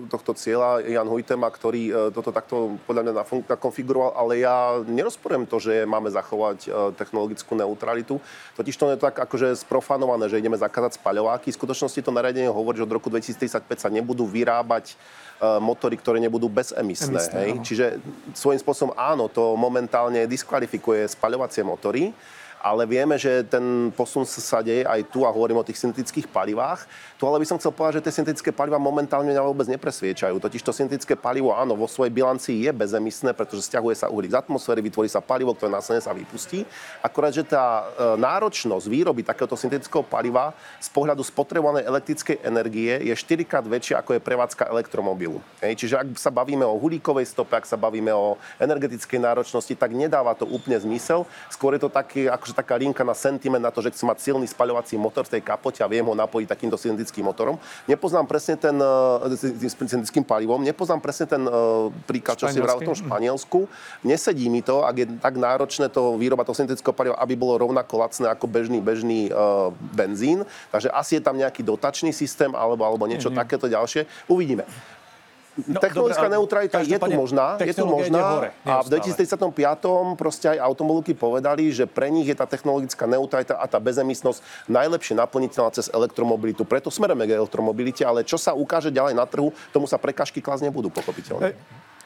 tohto 0.09 0.33
cieľa, 0.33 0.81
Jan 0.89 1.05
Hujtema, 1.05 1.45
ktorý 1.53 1.81
e, 1.85 1.91
toto 2.09 2.33
takto 2.33 2.81
podľa 2.89 3.01
mňa 3.05 3.13
nakonfiguroval, 3.45 4.17
ale 4.17 4.41
ja 4.41 4.81
nerozporujem 4.81 5.45
to, 5.45 5.61
že 5.61 5.85
máme 5.85 6.09
zachovať 6.09 6.65
technologickú 6.97 7.53
neutralitu. 7.53 8.17
Totiž 8.57 8.73
to 8.73 8.85
je 8.89 8.97
tak 8.97 9.21
akože 9.21 9.53
sprofanované, 9.53 10.33
že 10.33 10.41
ideme 10.41 10.57
zakázať 10.57 10.97
spaľováky. 10.97 11.53
V 11.53 11.57
skutočnosti 11.61 12.01
to 12.01 12.09
nariadenie 12.09 12.49
hovorí, 12.49 12.81
že 12.81 12.89
od 12.89 12.95
roku 12.97 13.13
2035 13.13 13.69
sa 13.77 13.89
nebudú 13.93 14.25
vyrábať 14.25 14.97
E, 15.34 15.34
motory, 15.59 15.99
ktoré 15.99 16.17
nebudú 16.23 16.47
bezemisné. 16.47 17.11
Emisné, 17.11 17.39
hej? 17.43 17.53
Čiže 17.59 17.85
svojím 18.31 18.59
spôsobom 18.61 18.93
áno, 18.95 19.27
to 19.27 19.59
momentálne 19.59 20.23
diskvalifikuje 20.29 21.11
spaľovacie 21.11 21.61
motory, 21.67 22.15
ale 22.65 22.89
vieme, 22.89 23.13
že 23.21 23.45
ten 23.45 23.93
posun 23.93 24.25
sa 24.25 24.65
deje 24.65 24.81
aj 24.89 25.13
tu 25.13 25.21
a 25.21 25.29
hovorím 25.29 25.61
o 25.61 25.67
tých 25.67 25.77
syntetických 25.77 26.25
palivách. 26.25 26.89
Tu 27.13 27.21
ale 27.21 27.37
by 27.37 27.45
som 27.45 27.61
chcel 27.61 27.69
povedať, 27.69 28.01
že 28.01 28.09
tie 28.09 28.17
syntetické 28.17 28.49
paliva 28.49 28.81
momentálne 28.81 29.29
mňa 29.29 29.45
vôbec 29.45 29.69
nepresviečajú. 29.69 30.41
Totiž 30.41 30.65
to 30.65 30.73
syntetické 30.73 31.13
palivo, 31.13 31.53
áno, 31.53 31.77
vo 31.77 31.85
svojej 31.85 32.09
bilancii 32.09 32.65
je 32.65 32.71
bezemisné, 32.73 33.37
pretože 33.37 33.69
stiahuje 33.69 34.01
sa 34.01 34.09
uhlík 34.09 34.33
z 34.33 34.41
atmosféry, 34.41 34.81
vytvorí 34.81 35.05
sa 35.05 35.21
palivo, 35.21 35.53
ktoré 35.53 35.69
následne 35.77 36.01
sa 36.01 36.09
vypustí. 36.09 36.65
Akorát, 37.05 37.37
že 37.37 37.45
tá 37.45 37.85
e, 37.85 38.17
náročnosť 38.17 38.89
výroby 38.89 39.21
takéhoto 39.21 39.53
syntetického 39.53 40.01
paliva 40.01 40.49
z 40.81 40.89
pohľadu 40.89 41.21
spotrebovanej 41.21 41.85
elektrickej 41.85 42.41
energie 42.41 42.97
je 42.97 43.13
4 43.13 43.45
krát 43.45 43.65
väčšia, 43.69 44.01
ako 44.01 44.17
je 44.17 44.25
prevádzka 44.25 44.73
elektromobilu. 44.73 45.37
Hej, 45.61 45.85
čiže 45.85 46.01
ak 46.01 46.17
sa 46.17 46.33
bavíme 46.33 46.65
o 46.65 46.73
uhlíkovej 46.81 47.29
stope, 47.29 47.53
ak 47.53 47.69
sa 47.69 47.77
bavíme 47.77 48.09
o 48.09 48.41
energetickej 48.57 49.21
náročnosti, 49.21 49.77
tak 49.77 49.93
nedáva 49.93 50.33
to 50.33 50.49
úplne 50.49 50.81
zmysel. 50.81 51.29
Skôr 51.53 51.77
je 51.77 51.85
to 51.85 51.93
taký, 51.93 52.25
akože 52.25 52.54
taká 52.55 52.79
linka 52.79 53.03
na 53.03 53.11
sentiment 53.11 53.59
na 53.59 53.69
to, 53.69 53.83
že 53.83 53.91
chcem 53.91 54.07
mať 54.07 54.23
silný 54.23 54.47
spaľovací 54.47 54.95
motor 54.95 55.27
v 55.27 55.37
tej 55.37 55.41
kapote 55.43 55.83
a 55.83 55.91
viem 55.91 56.07
ho 56.07 56.15
napojiť 56.15 56.47
takýmto 56.47 56.79
cylindrickým 56.79 57.27
motorom. 57.27 57.59
Nepoznám 57.85 58.23
presne 58.23 58.55
ten 58.55 58.79
uh, 58.79 59.27
cylindrickým 59.59 60.23
palivom, 60.23 60.63
nepoznám 60.63 61.03
presne 61.03 61.27
ten 61.27 61.43
uh, 61.43 61.91
príklad, 62.07 62.39
čo 62.39 62.47
si 62.47 62.63
vral 62.63 62.79
v 62.79 62.87
tom 62.87 62.95
Španielsku. 62.95 63.67
Nesedí 64.07 64.47
mi 64.47 64.63
to, 64.63 64.87
ak 64.87 64.95
je 64.95 65.07
tak 65.19 65.35
náročné 65.35 65.91
to 65.91 66.15
výroba 66.15 66.47
toho 66.47 66.55
syntetického 66.55 66.95
paliva, 66.95 67.19
aby 67.19 67.35
bolo 67.35 67.59
rovnako 67.59 67.99
lacné 67.99 68.31
ako 68.31 68.47
bežný, 68.47 68.79
bežný 68.79 69.27
uh, 69.29 69.75
benzín. 69.91 70.47
Takže 70.71 70.87
asi 70.95 71.19
je 71.19 71.23
tam 71.25 71.35
nejaký 71.35 71.59
dotačný 71.59 72.15
systém 72.15 72.55
alebo, 72.55 72.87
alebo 72.87 73.03
niečo 73.03 73.27
nie, 73.27 73.35
nie. 73.35 73.41
takéto 73.43 73.67
ďalšie. 73.67 74.07
Uvidíme. 74.31 74.63
No, 75.55 75.79
Technologická 75.79 76.27
dobre, 76.27 76.35
neutralita 76.35 76.83
je 76.83 76.99
tu 76.99 77.11
možná, 77.15 77.55
je 77.63 77.71
tu 77.71 77.87
možná 77.87 78.19
hore, 78.43 78.49
a 78.67 78.83
v 78.83 78.87
2035 78.91 79.39
proste 80.19 80.51
aj 80.51 80.59
automobilky 80.59 81.15
povedali, 81.15 81.71
že 81.71 81.87
pre 81.87 82.11
nich 82.11 82.27
je 82.27 82.35
tá 82.35 82.43
technologická 82.43 83.07
neutralita 83.07 83.55
a 83.55 83.63
tá 83.63 83.79
bezemisnosť 83.79 84.43
najlepšie 84.67 85.15
naplniteľná 85.15 85.71
cez 85.71 85.87
elektromobilitu. 85.95 86.67
Preto 86.67 86.91
smereme 86.91 87.23
k 87.23 87.39
elektromobilite, 87.39 88.03
ale 88.03 88.27
čo 88.27 88.35
sa 88.35 88.51
ukáže 88.51 88.91
ďalej 88.91 89.15
na 89.15 89.23
trhu, 89.23 89.55
tomu 89.71 89.87
sa 89.87 89.95
prekažky 89.95 90.43
klas 90.43 90.59
nebudú, 90.59 90.91
pochopiteľne. 90.91 91.55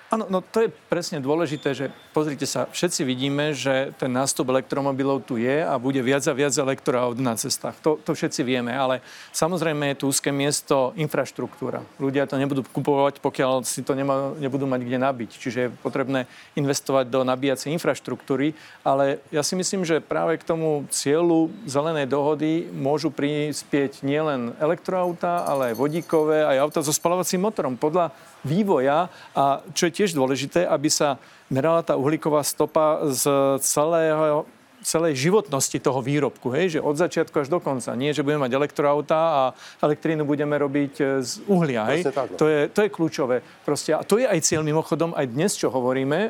Áno, 0.10 0.26
no 0.26 0.42
to 0.42 0.66
je 0.66 0.74
presne 0.90 1.22
dôležité, 1.22 1.78
že 1.78 1.94
pozrite 2.18 2.50
sa, 2.50 2.66
všetci 2.66 3.06
vidíme, 3.06 3.54
že 3.54 3.94
ten 3.94 4.10
nástup 4.10 4.50
elektromobilov 4.50 5.22
tu 5.22 5.38
je 5.38 5.62
a 5.62 5.78
bude 5.78 6.02
viac 6.02 6.26
a 6.26 6.34
viac 6.34 6.50
elektroaut 6.58 7.22
na 7.22 7.38
cestách. 7.38 7.78
To, 7.86 8.02
to 8.02 8.18
všetci 8.18 8.42
vieme, 8.42 8.74
ale 8.74 9.06
samozrejme 9.38 9.94
je 9.94 10.00
tu 10.02 10.10
úzke 10.10 10.34
miesto 10.34 10.98
infraštruktúra. 10.98 11.86
Ľudia 12.02 12.26
to 12.26 12.42
nebudú 12.42 12.66
kupovať, 12.66 13.22
pokiaľ 13.22 13.62
si 13.70 13.86
to 13.86 13.94
nema, 13.94 14.34
nebudú 14.42 14.66
mať 14.66 14.82
kde 14.82 14.98
nabiť. 14.98 15.30
Čiže 15.38 15.60
je 15.62 15.74
potrebné 15.78 16.26
investovať 16.58 17.06
do 17.14 17.22
nabíjacej 17.22 17.70
infraštruktúry, 17.78 18.58
ale 18.82 19.22
ja 19.30 19.46
si 19.46 19.54
myslím, 19.54 19.86
že 19.86 20.02
práve 20.02 20.42
k 20.42 20.48
tomu 20.50 20.90
cieľu 20.90 21.54
zelenej 21.70 22.10
dohody 22.10 22.66
môžu 22.74 23.14
prispieť 23.14 24.02
nielen 24.02 24.58
elektroauta, 24.58 25.46
ale 25.46 25.70
aj 25.70 25.78
vodíkové, 25.78 26.50
aj 26.50 26.58
auta 26.66 26.82
so 26.82 26.90
spalovacím 26.90 27.46
motorom. 27.46 27.78
Podľa 27.78 28.10
vývoja 28.42 29.12
a 29.36 29.62
čo 29.76 29.92
je 29.92 29.99
tiež 30.00 30.16
dôležité, 30.16 30.64
aby 30.64 30.88
sa 30.88 31.20
merala 31.52 31.84
tá 31.84 32.00
uhlíková 32.00 32.40
stopa 32.48 33.04
z 33.12 33.28
celého 33.60 34.48
celej 34.80 35.28
životnosti 35.28 35.76
toho 35.80 36.00
výrobku, 36.00 36.56
hej, 36.56 36.80
že 36.80 36.80
od 36.80 36.96
začiatku 36.96 37.36
až 37.36 37.52
do 37.52 37.60
konca. 37.60 37.92
Nie, 38.00 38.16
že 38.16 38.24
budeme 38.24 38.48
mať 38.48 38.56
elektroauta 38.56 39.20
a 39.20 39.42
elektrínu 39.84 40.24
budeme 40.24 40.56
robiť 40.56 40.94
e, 41.00 41.04
z 41.20 41.44
uhlia. 41.52 41.84
Hej. 41.92 42.08
To, 42.40 42.48
je, 42.48 42.72
to 42.72 42.80
je 42.88 42.90
kľúčové. 42.90 43.44
Proste, 43.68 43.92
a 43.92 44.08
to 44.08 44.24
je 44.24 44.26
aj 44.28 44.40
cieľ 44.40 44.64
mimochodom 44.64 45.12
aj 45.20 45.26
dnes, 45.28 45.52
čo 45.60 45.68
hovoríme, 45.68 46.16
e, 46.16 46.30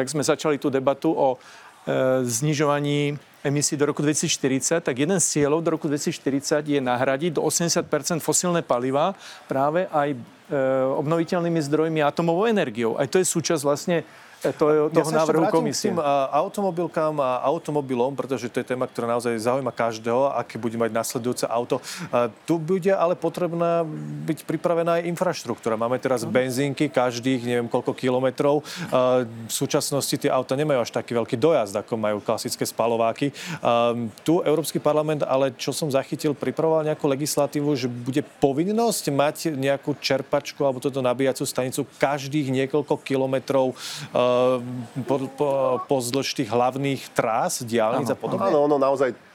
jak 0.00 0.08
sme 0.08 0.24
začali 0.24 0.56
tú 0.56 0.72
debatu 0.72 1.12
o 1.12 1.36
e, 1.36 2.24
znižovaní 2.24 3.20
emisí 3.44 3.76
do 3.76 3.88
roku 3.88 4.04
2040, 4.04 4.80
tak 4.84 4.96
jeden 4.96 5.16
z 5.20 5.26
cieľov 5.40 5.64
do 5.64 5.70
roku 5.76 5.88
2040 5.88 6.60
je 6.64 6.80
nahradiť 6.80 7.36
do 7.36 7.44
80% 7.44 8.20
fosílne 8.20 8.60
paliva 8.60 9.16
práve 9.48 9.88
aj 9.88 10.16
obnoviteľnými 10.50 11.60
zdrojmi 11.62 12.02
atomovou 12.02 12.50
energiou. 12.50 12.98
Aj 12.98 13.06
to 13.06 13.22
je 13.22 13.26
súčasť 13.26 13.62
vlastne 13.62 14.02
to, 14.40 14.88
toho 14.88 15.10
ja 15.12 15.20
návrhu 15.20 15.44
komisie. 15.52 15.92
K 15.92 16.00
tým 16.00 16.00
automobilkám 16.32 17.12
a 17.20 17.44
automobilom, 17.44 18.16
pretože 18.16 18.48
to 18.48 18.64
je 18.64 18.66
téma, 18.72 18.88
ktorá 18.88 19.04
naozaj 19.16 19.36
zaujíma 19.36 19.68
každého, 19.68 20.32
aké 20.32 20.56
bude 20.56 20.80
mať 20.80 20.90
nasledujúce 20.96 21.44
auto. 21.44 21.84
Tu 22.48 22.54
bude 22.56 22.88
ale 22.88 23.12
potrebná 23.12 23.84
byť 24.24 24.48
pripravená 24.48 25.00
aj 25.00 25.12
infraštruktúra. 25.12 25.76
Máme 25.76 26.00
teraz 26.00 26.24
mhm. 26.24 26.32
benzínky 26.32 26.88
každých 26.88 27.44
neviem 27.44 27.68
koľko 27.68 27.92
kilometrov. 27.92 28.64
V 29.20 29.52
súčasnosti 29.52 30.16
tie 30.16 30.32
auta 30.32 30.56
nemajú 30.56 30.88
až 30.88 30.90
taký 30.96 31.12
veľký 31.12 31.36
dojazd, 31.36 31.84
ako 31.84 32.00
majú 32.00 32.18
klasické 32.24 32.64
spalováky. 32.64 33.36
Tu 34.24 34.34
Európsky 34.40 34.80
parlament, 34.80 35.20
ale 35.28 35.52
čo 35.60 35.76
som 35.76 35.92
zachytil, 35.92 36.32
pripravoval 36.32 36.88
nejakú 36.88 37.04
legislatívu, 37.04 37.76
že 37.76 37.92
bude 37.92 38.24
povinnosť 38.40 39.04
mať 39.12 39.36
nejakú 39.52 40.00
čerpačku 40.00 40.64
alebo 40.64 40.80
toto 40.80 41.04
nabíjacú 41.04 41.44
stanicu 41.44 41.84
každých 42.00 42.48
niekoľko 42.48 42.96
kilometrov 43.04 43.76
po, 45.06 45.16
po, 45.36 45.48
pozdĺž 45.86 46.42
tých 46.42 46.50
hlavných 46.50 47.12
trás, 47.14 47.62
diálnic 47.62 48.10
a 48.10 48.16
podobne? 48.16 48.50
Áno, 48.50 48.66
ono 48.66 48.76
naozaj 48.76 49.29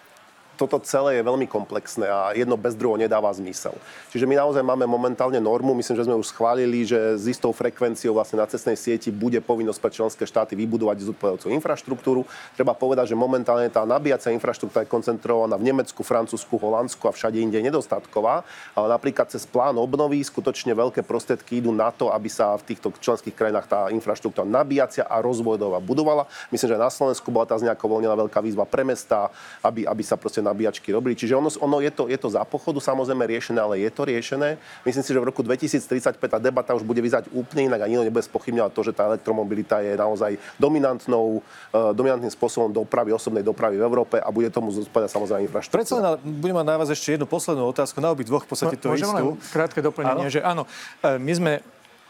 toto 0.56 0.80
celé 0.82 1.20
je 1.20 1.28
veľmi 1.28 1.46
komplexné 1.46 2.08
a 2.08 2.32
jedno 2.32 2.56
bez 2.56 2.74
druhého 2.74 3.00
nedáva 3.00 3.28
zmysel. 3.36 3.76
Čiže 4.10 4.24
my 4.24 4.40
naozaj 4.40 4.64
máme 4.64 4.88
momentálne 4.88 5.38
normu, 5.44 5.76
myslím, 5.76 5.96
že 6.00 6.08
sme 6.08 6.16
už 6.16 6.32
schválili, 6.32 6.88
že 6.88 7.20
s 7.20 7.28
istou 7.28 7.52
frekvenciou 7.52 8.16
vlastne 8.16 8.40
na 8.40 8.48
cestnej 8.48 8.80
sieti 8.80 9.12
bude 9.12 9.44
povinnosť 9.44 9.80
pre 9.84 9.92
členské 9.92 10.24
štáty 10.24 10.56
vybudovať 10.56 11.12
zodpovedajúcu 11.12 11.52
infraštruktúru. 11.52 12.22
Treba 12.56 12.72
povedať, 12.72 13.12
že 13.12 13.20
momentálne 13.20 13.68
tá 13.68 13.84
nabíjacia 13.84 14.32
infraštruktúra 14.32 14.88
je 14.88 14.94
koncentrovaná 14.96 15.60
v 15.60 15.68
Nemecku, 15.68 16.00
Francúzsku, 16.00 16.56
Holandsku 16.56 17.04
a 17.06 17.12
všade 17.12 17.44
inde 17.44 17.60
nedostatková, 17.60 18.48
ale 18.72 18.88
napríklad 18.88 19.28
cez 19.28 19.44
plán 19.44 19.76
obnovy 19.76 20.24
skutočne 20.24 20.72
veľké 20.72 21.04
prostriedky 21.04 21.60
idú 21.60 21.76
na 21.76 21.92
to, 21.92 22.16
aby 22.16 22.32
sa 22.32 22.56
v 22.56 22.72
týchto 22.72 22.96
členských 22.96 23.36
krajinách 23.36 23.68
tá 23.68 23.80
infraštruktúra 23.92 24.48
nabíjacia 24.48 25.04
a 25.04 25.20
rozvojová 25.20 25.84
budovala. 25.84 26.30
Myslím, 26.54 26.72
že 26.72 26.80
na 26.80 26.88
Slovensku 26.88 27.28
bola 27.34 27.44
tá 27.44 27.60
z 27.60 27.68
nejaká 27.68 27.84
voľnená 27.84 28.16
veľká 28.16 28.40
výzva 28.40 28.64
pre 28.64 28.88
mesta, 28.88 29.28
aby, 29.60 29.84
aby 29.84 30.04
sa 30.06 30.16
proste 30.16 30.45
nabíjačky 30.46 30.94
robili. 30.94 31.18
Čiže 31.18 31.34
ono, 31.34 31.50
ono 31.50 31.82
je, 31.82 31.90
to, 31.90 32.06
je 32.06 32.18
to 32.22 32.30
za 32.30 32.46
pochodu 32.46 32.78
samozrejme 32.78 33.26
riešené, 33.26 33.58
ale 33.58 33.82
je 33.82 33.90
to 33.90 34.06
riešené. 34.06 34.62
Myslím 34.86 35.04
si, 35.04 35.10
že 35.10 35.18
v 35.18 35.28
roku 35.34 35.42
2035 35.42 36.22
tá 36.22 36.38
debata 36.38 36.78
už 36.78 36.86
bude 36.86 37.02
vyzať 37.02 37.34
úplne 37.34 37.74
inak 37.74 37.82
a 37.82 37.90
nikto 37.90 38.06
nebude 38.06 38.24
spochybňovať 38.30 38.72
to, 38.72 38.82
že 38.86 38.92
tá 38.94 39.10
elektromobilita 39.10 39.82
je 39.82 39.98
naozaj 39.98 40.38
dominantnou, 40.62 41.42
uh, 41.42 41.92
dominantným 41.98 42.30
spôsobom 42.30 42.70
dopravy, 42.70 43.10
osobnej 43.10 43.42
dopravy 43.42 43.82
v 43.82 43.84
Európe 43.84 44.22
a 44.22 44.30
bude 44.30 44.54
tomu 44.54 44.70
zodpovedať 44.70 45.10
samozrejme 45.10 45.50
infraštruktúra. 45.50 45.82
Predsa 45.82 45.96
len 45.98 46.40
budem 46.40 46.56
mať 46.62 46.68
na 46.70 46.76
vás 46.78 46.90
ešte 46.94 47.18
jednu 47.18 47.26
poslednú 47.26 47.66
otázku, 47.66 47.98
na 47.98 48.14
obi 48.14 48.24
dvoch 48.28 48.46
v 48.46 48.50
podstate 48.54 48.78
to 48.78 48.94
istú. 48.94 49.40
krátke 49.50 49.82
doplnenie, 49.82 50.30
áno? 50.30 50.34
že 50.34 50.40
áno, 50.46 50.64
e, 51.02 51.18
my 51.18 51.34
sme 51.34 51.52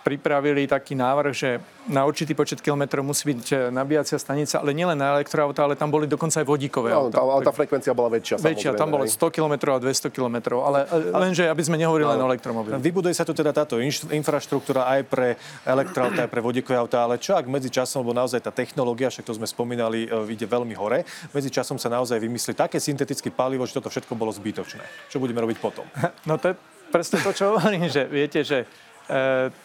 pripravili 0.06 0.70
taký 0.70 0.94
návrh, 0.94 1.34
že 1.34 1.58
na 1.90 2.06
určitý 2.06 2.38
počet 2.38 2.62
kilometrov 2.62 3.02
musí 3.02 3.34
byť 3.34 3.42
e, 3.50 3.56
nabíjacia 3.74 4.22
stanica, 4.22 4.62
ale 4.62 4.70
nielen 4.78 4.94
na 4.94 5.18
elektroauta, 5.18 5.66
ale 5.66 5.74
tam 5.74 5.90
boli 5.90 6.06
dokonca 6.06 6.38
aj 6.38 6.46
vodíkové 6.46 6.94
no, 6.94 7.10
auta. 7.10 7.26
Ale 7.26 7.42
tá 7.42 7.50
frekvencia 7.50 7.98
bola 7.98 8.14
väčšia. 8.14 8.38
Väčšia, 8.38 8.78
tam 8.78 8.94
bolo 8.94 9.10
100 9.10 9.18
km 9.34 9.74
a 9.74 9.82
200 9.82 10.14
km, 10.14 10.62
ale, 10.62 10.86
ale 10.86 11.26
lenže, 11.26 11.50
aby 11.50 11.64
sme 11.66 11.82
nehovorili 11.82 12.06
len 12.06 12.22
o 12.22 12.30
elektromobiloch. 12.30 12.78
Vybuduje 12.78 13.18
sa 13.18 13.26
tu 13.26 13.34
teda 13.34 13.50
táto 13.50 13.82
infraštruktúra 14.14 14.86
aj 14.94 15.02
pre 15.10 15.42
elektroauta, 15.66 16.30
aj 16.30 16.30
pre 16.30 16.42
vodíkové 16.46 16.78
auta, 16.78 17.02
ale 17.02 17.18
čo 17.18 17.34
ak 17.34 17.50
medzi 17.50 17.74
časom, 17.74 18.06
lebo 18.06 18.14
naozaj 18.14 18.46
tá 18.46 18.54
technológia, 18.54 19.10
však 19.10 19.26
to 19.26 19.34
sme 19.34 19.50
spomínali, 19.50 20.06
e, 20.06 20.38
ide 20.38 20.46
veľmi 20.46 20.78
hore, 20.78 21.02
medzi 21.34 21.50
časom 21.50 21.82
sa 21.82 21.90
naozaj 21.90 22.22
vymyslí 22.22 22.54
také 22.54 22.78
syntetické 22.78 23.34
palivo, 23.34 23.66
že 23.66 23.74
toto 23.74 23.90
všetko 23.90 24.14
bolo 24.14 24.30
zbytočné. 24.30 24.86
Čo 25.10 25.18
budeme 25.18 25.42
robiť 25.42 25.58
potom? 25.58 25.90
No 26.30 26.42
to 26.42 26.54
je 26.54 26.56
presne 26.90 27.20
to, 27.22 27.36
čo 27.36 27.54
hovorím, 27.54 27.92
že 27.92 28.08
viete, 28.08 28.40
že 28.42 28.64
e, 28.64 28.66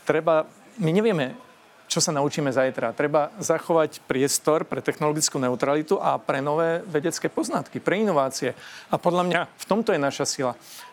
treba, 0.05 0.45
my 0.81 0.91
nevieme, 0.91 1.37
čo 1.91 1.99
sa 1.99 2.15
naučíme 2.15 2.55
zajtra. 2.55 2.95
Treba 2.95 3.35
zachovať 3.43 4.07
priestor 4.07 4.63
pre 4.63 4.79
technologickú 4.79 5.43
neutralitu 5.43 5.99
a 5.99 6.23
pre 6.23 6.39
nové 6.39 6.87
vedecké 6.87 7.27
poznatky, 7.27 7.83
pre 7.83 7.99
inovácie. 7.99 8.55
A 8.89 8.95
podľa 8.95 9.27
mňa 9.27 9.41
v 9.51 9.65
tomto 9.67 9.91
je 9.91 9.99
naša 9.99 10.23
sila. 10.23 10.53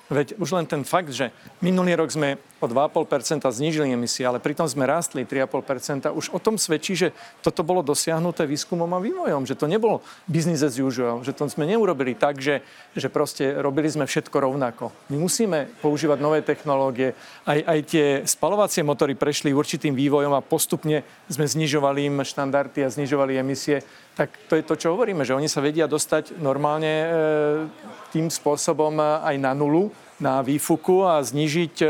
Veď 0.10 0.34
už 0.42 0.58
len 0.58 0.66
ten 0.66 0.82
fakt, 0.82 1.14
že 1.14 1.30
minulý 1.62 1.94
rok 1.94 2.10
sme 2.10 2.42
o 2.58 2.66
2,5% 2.66 3.46
znížili 3.46 3.94
emisie, 3.94 4.26
ale 4.26 4.42
pritom 4.42 4.66
sme 4.66 4.90
rástli 4.90 5.24
3,5%, 5.24 6.10
už 6.14 6.34
o 6.34 6.40
tom 6.42 6.58
svedčí, 6.58 6.98
že 6.98 7.14
toto 7.46 7.62
bolo 7.62 7.86
dosiahnuté 7.86 8.50
výskumom 8.50 8.90
a 8.94 9.00
vývojom, 9.00 9.46
že 9.46 9.58
to 9.58 9.70
nebol 9.70 10.02
business 10.26 10.66
as 10.66 10.82
usual, 10.82 11.22
že 11.22 11.34
to 11.34 11.46
sme 11.46 11.70
neurobili 11.70 12.18
tak, 12.18 12.42
že, 12.42 12.66
že 12.98 13.08
proste 13.08 13.58
robili 13.62 13.88
sme 13.88 14.10
všetko 14.10 14.38
rovnako. 14.38 14.90
My 15.14 15.18
musíme 15.22 15.70
používať 15.80 16.18
nové 16.18 16.40
technológie. 16.42 17.14
Aj, 17.46 17.60
aj 17.62 17.80
tie 17.86 18.06
spalovacie 18.26 18.82
motory 18.82 19.14
prešli 19.14 19.54
určitým 19.54 19.94
vývojom 19.94 20.34
a 20.34 20.46
postupne 20.46 21.06
sme 21.30 21.46
znižovali 21.46 22.10
im 22.10 22.26
štandardy 22.26 22.86
a 22.86 22.94
znižovali 22.94 23.38
emisie 23.38 23.86
tak 24.18 24.34
to 24.50 24.58
je 24.58 24.66
to, 24.66 24.74
čo 24.74 24.98
hovoríme, 24.98 25.22
že 25.22 25.38
oni 25.38 25.46
sa 25.46 25.62
vedia 25.62 25.86
dostať 25.86 26.42
normálne 26.42 26.90
e, 26.90 27.08
tým 28.10 28.34
spôsobom 28.34 28.98
aj 28.98 29.38
na 29.38 29.54
nulu, 29.54 29.94
na 30.18 30.42
výfuku 30.42 31.06
a 31.06 31.22
znižiť 31.22 31.76
e, 31.86 31.88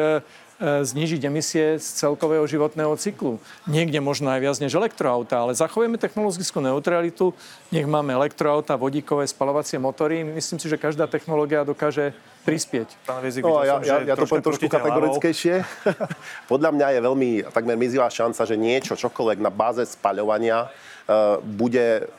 znižiť 0.58 1.22
emisie 1.30 1.78
z 1.78 1.88
celkového 2.02 2.42
životného 2.50 2.98
cyklu. 2.98 3.38
Niekde 3.70 4.02
možno 4.02 4.34
aj 4.34 4.42
viac 4.42 4.58
než 4.58 4.74
elektroauta, 4.74 5.46
ale 5.46 5.54
zachovujeme 5.54 6.02
technologickú 6.02 6.58
neutralitu, 6.58 7.38
nech 7.70 7.86
máme 7.86 8.18
elektroauta, 8.18 8.74
vodíkové 8.74 9.30
spalovacie 9.30 9.78
motory. 9.78 10.26
Myslím 10.26 10.58
si, 10.58 10.66
že 10.66 10.82
každá 10.82 11.06
technológia 11.06 11.62
dokáže 11.62 12.18
prispieť. 12.42 12.90
Pán 13.06 13.22
Viezik, 13.22 13.46
no, 13.46 13.62
ja, 13.62 13.78
ja, 13.86 14.02
ja 14.02 14.16
to 14.18 14.26
poviem 14.26 14.50
trošku 14.50 14.66
kategorickejšie. 14.66 15.62
Podľa 16.52 16.70
mňa 16.74 16.88
je 16.96 17.00
veľmi 17.06 17.30
takmer 17.54 17.78
mizivá 17.78 18.10
šanca, 18.10 18.42
že 18.48 18.56
niečo, 18.58 18.98
čokoľvek 18.98 19.44
na 19.44 19.54
báze 19.54 19.86
spaľovania 19.86 20.66
uh, 20.66 21.38
bude 21.44 22.10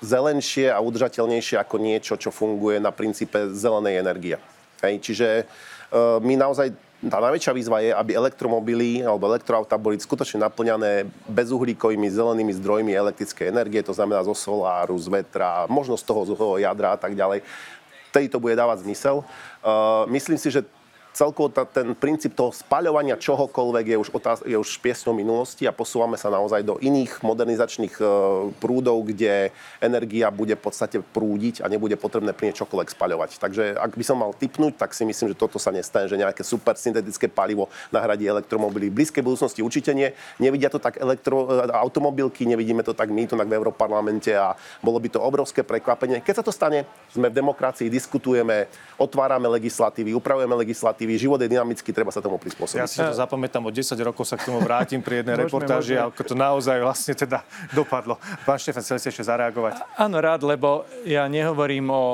zelenšie 0.00 0.72
a 0.72 0.80
udržateľnejšie 0.80 1.60
ako 1.60 1.76
niečo, 1.76 2.14
čo 2.16 2.32
funguje 2.32 2.80
na 2.80 2.94
princípe 2.94 3.52
zelenej 3.52 4.00
energie. 4.00 4.36
Hej, 4.80 5.02
čiže 5.02 5.28
uh, 5.44 6.22
my 6.22 6.40
naozaj 6.40 6.72
tá 7.10 7.18
najväčšia 7.18 7.52
výzva 7.56 7.82
je, 7.82 7.90
aby 7.90 8.14
elektromobily 8.14 9.02
alebo 9.02 9.26
elektroauta 9.26 9.74
boli 9.74 9.98
skutočne 9.98 10.46
naplňané 10.46 11.10
bezuhlíkovými 11.26 12.06
zelenými 12.06 12.54
zdrojmi 12.62 12.94
elektrickej 12.94 13.50
energie, 13.50 13.82
to 13.82 13.90
znamená 13.90 14.22
zo 14.22 14.34
soláru, 14.38 14.94
z 14.94 15.10
vetra, 15.10 15.66
možno 15.66 15.98
z 15.98 16.04
toho, 16.06 16.22
z 16.22 16.30
toho 16.38 16.54
jadra 16.62 16.94
a 16.94 16.98
tak 16.98 17.18
ďalej. 17.18 17.42
Vtedy 18.14 18.26
to 18.30 18.38
bude 18.38 18.54
dávať 18.54 18.86
zmysel. 18.86 19.26
Uh, 19.64 20.06
myslím 20.12 20.38
si, 20.38 20.52
že 20.52 20.62
celkovo 21.12 21.52
ta, 21.52 21.68
ten 21.68 21.92
princíp 21.92 22.32
toho 22.32 22.50
spaľovania 22.50 23.20
čohokoľvek 23.20 23.86
je 23.94 23.96
už, 24.00 24.08
otáz, 24.16 24.40
je 24.42 24.56
už 24.56 24.80
piesňou 24.80 25.12
minulosti 25.12 25.68
a 25.68 25.72
posúvame 25.72 26.16
sa 26.16 26.32
naozaj 26.32 26.64
do 26.64 26.80
iných 26.80 27.20
modernizačných 27.20 27.94
e, 28.00 28.04
prúdov, 28.58 29.04
kde 29.06 29.52
energia 29.78 30.32
bude 30.32 30.56
v 30.56 30.64
podstate 30.64 30.98
prúdiť 31.04 31.60
a 31.60 31.68
nebude 31.68 31.94
potrebné 32.00 32.32
pri 32.32 32.56
čokoľvek 32.56 32.88
spaľovať. 32.96 33.30
Takže 33.38 33.76
ak 33.76 33.92
by 33.94 34.04
som 34.04 34.18
mal 34.24 34.32
typnúť, 34.32 34.80
tak 34.80 34.96
si 34.96 35.04
myslím, 35.04 35.36
že 35.36 35.40
toto 35.40 35.60
sa 35.60 35.70
nestane, 35.70 36.08
že 36.08 36.16
nejaké 36.16 36.40
super 36.42 36.74
syntetické 36.80 37.28
palivo 37.28 37.68
nahradí 37.92 38.24
elektromobily. 38.24 38.88
V 38.88 39.04
blízkej 39.04 39.22
budúcnosti 39.22 39.60
určite 39.60 39.92
nie. 39.92 40.10
Nevidia 40.40 40.72
to 40.72 40.80
tak 40.80 40.96
elektro, 40.96 41.46
e, 41.46 41.68
automobilky, 41.76 42.48
nevidíme 42.48 42.80
to 42.80 42.96
tak 42.96 43.12
my, 43.12 43.28
to 43.28 43.36
tak 43.36 43.48
v 43.48 43.56
Európarlamente 43.60 44.32
a 44.32 44.56
bolo 44.80 44.96
by 44.96 45.12
to 45.12 45.20
obrovské 45.20 45.60
prekvapenie. 45.60 46.24
Keď 46.24 46.40
sa 46.40 46.44
to 46.44 46.52
stane, 46.52 46.88
sme 47.12 47.28
v 47.28 47.36
demokracii, 47.36 47.92
diskutujeme, 47.92 48.66
otvárame 48.96 49.44
legislatívy, 49.60 50.16
upravujeme 50.16 50.56
legislatívy, 50.56 51.01
legislatívy, 51.02 51.18
život 51.18 51.38
je 51.42 51.48
dynamický, 51.50 51.90
treba 51.90 52.10
sa 52.14 52.22
tomu 52.22 52.38
prispôsobiť. 52.38 52.78
Ja 52.78 52.86
si 52.86 53.02
to 53.02 53.12
zapamätám, 53.14 53.62
o 53.66 53.70
10 53.70 53.98
rokov 54.06 54.24
sa 54.26 54.38
k 54.38 54.46
tomu 54.46 54.62
vrátim 54.62 55.02
pri 55.02 55.22
jednej 55.22 55.36
reportáži, 55.46 55.98
ako 55.98 56.22
to 56.22 56.34
naozaj 56.38 56.78
vlastne 56.78 57.14
teda 57.18 57.42
dopadlo. 57.74 58.18
Pán 58.46 58.58
Štefan, 58.58 58.82
chceli 58.86 58.98
ste 59.02 59.08
ešte 59.10 59.24
zareagovať? 59.26 59.98
Áno, 59.98 60.16
rád, 60.22 60.46
lebo 60.46 60.86
ja 61.02 61.26
nehovorím 61.26 61.90
o 61.90 62.04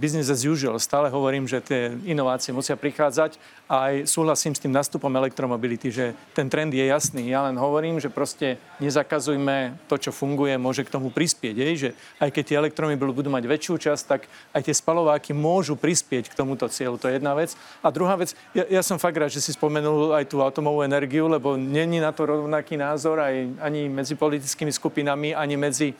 business 0.00 0.32
as 0.32 0.48
usual. 0.48 0.80
Stále 0.80 1.12
hovorím, 1.12 1.44
že 1.44 1.60
tie 1.60 1.92
inovácie 2.08 2.48
musia 2.48 2.80
prichádzať 2.80 3.36
a 3.68 3.92
aj 3.92 3.94
súhlasím 4.08 4.56
s 4.56 4.62
tým 4.64 4.72
nastupom 4.72 5.12
elektromobility, 5.12 5.92
že 5.92 6.16
ten 6.32 6.48
trend 6.48 6.72
je 6.72 6.84
jasný. 6.84 7.28
Ja 7.28 7.44
len 7.44 7.56
hovorím, 7.60 8.00
že 8.00 8.08
proste 8.08 8.56
nezakazujme 8.80 9.84
to, 9.84 10.00
čo 10.00 10.16
funguje, 10.16 10.56
môže 10.56 10.84
k 10.84 10.92
tomu 10.92 11.12
prispieť. 11.12 11.54
Je? 11.60 11.68
Že 11.76 11.90
aj 12.24 12.30
keď 12.32 12.42
tie 12.44 12.56
elektromobily 12.56 13.12
budú 13.12 13.28
mať 13.28 13.44
väčšiu 13.44 13.74
časť, 13.76 14.04
tak 14.08 14.20
aj 14.56 14.62
tie 14.64 14.74
spalováky 14.76 15.36
môžu 15.36 15.76
prispieť 15.76 16.32
k 16.32 16.38
tomuto 16.38 16.64
cieľu. 16.72 16.96
To 16.96 17.12
je 17.12 17.20
jedna 17.20 17.36
vec. 17.36 17.52
A 17.84 17.92
druhá 17.92 18.16
vec, 18.16 18.32
ja, 18.56 18.64
ja 18.68 18.80
som 18.80 18.96
fakt 18.96 19.20
rád, 19.20 19.28
že 19.28 19.44
si 19.44 19.52
spomenul 19.52 20.16
aj 20.16 20.24
tú 20.32 20.40
atomovú 20.40 20.80
energiu, 20.80 21.28
lebo 21.28 21.60
není 21.60 22.00
na 22.00 22.16
to 22.16 22.24
rovnaký 22.24 22.80
názor 22.80 23.20
aj 23.20 23.60
ani 23.60 23.92
medzi 23.92 24.16
politickými 24.16 24.72
skupinami, 24.72 25.36
ani 25.36 25.56
medzi 25.60 25.92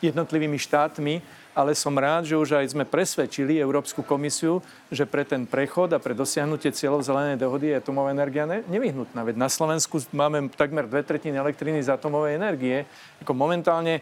jednotlivými 0.00 0.56
štátmi 0.56 1.39
ale 1.54 1.74
som 1.74 1.92
rád, 1.92 2.30
že 2.30 2.38
už 2.38 2.62
aj 2.62 2.72
sme 2.72 2.86
presvedčili 2.86 3.58
Európsku 3.58 4.06
komisiu, 4.06 4.62
že 4.88 5.02
pre 5.04 5.26
ten 5.26 5.44
prechod 5.44 5.90
a 5.90 5.98
pre 5.98 6.14
dosiahnutie 6.14 6.70
cieľov 6.70 7.02
zelenej 7.02 7.42
dohody 7.42 7.74
je 7.74 7.80
atomová 7.82 8.14
energia 8.14 8.46
ne- 8.46 8.62
nevyhnutná. 8.70 9.26
Veď 9.26 9.36
na 9.36 9.50
Slovensku 9.50 9.98
máme 10.14 10.46
takmer 10.54 10.86
dve 10.86 11.02
tretiny 11.02 11.34
elektriny 11.34 11.82
z 11.82 11.90
atomovej 11.90 12.38
energie. 12.38 12.86
Ako 13.22 13.34
momentálne 13.34 14.00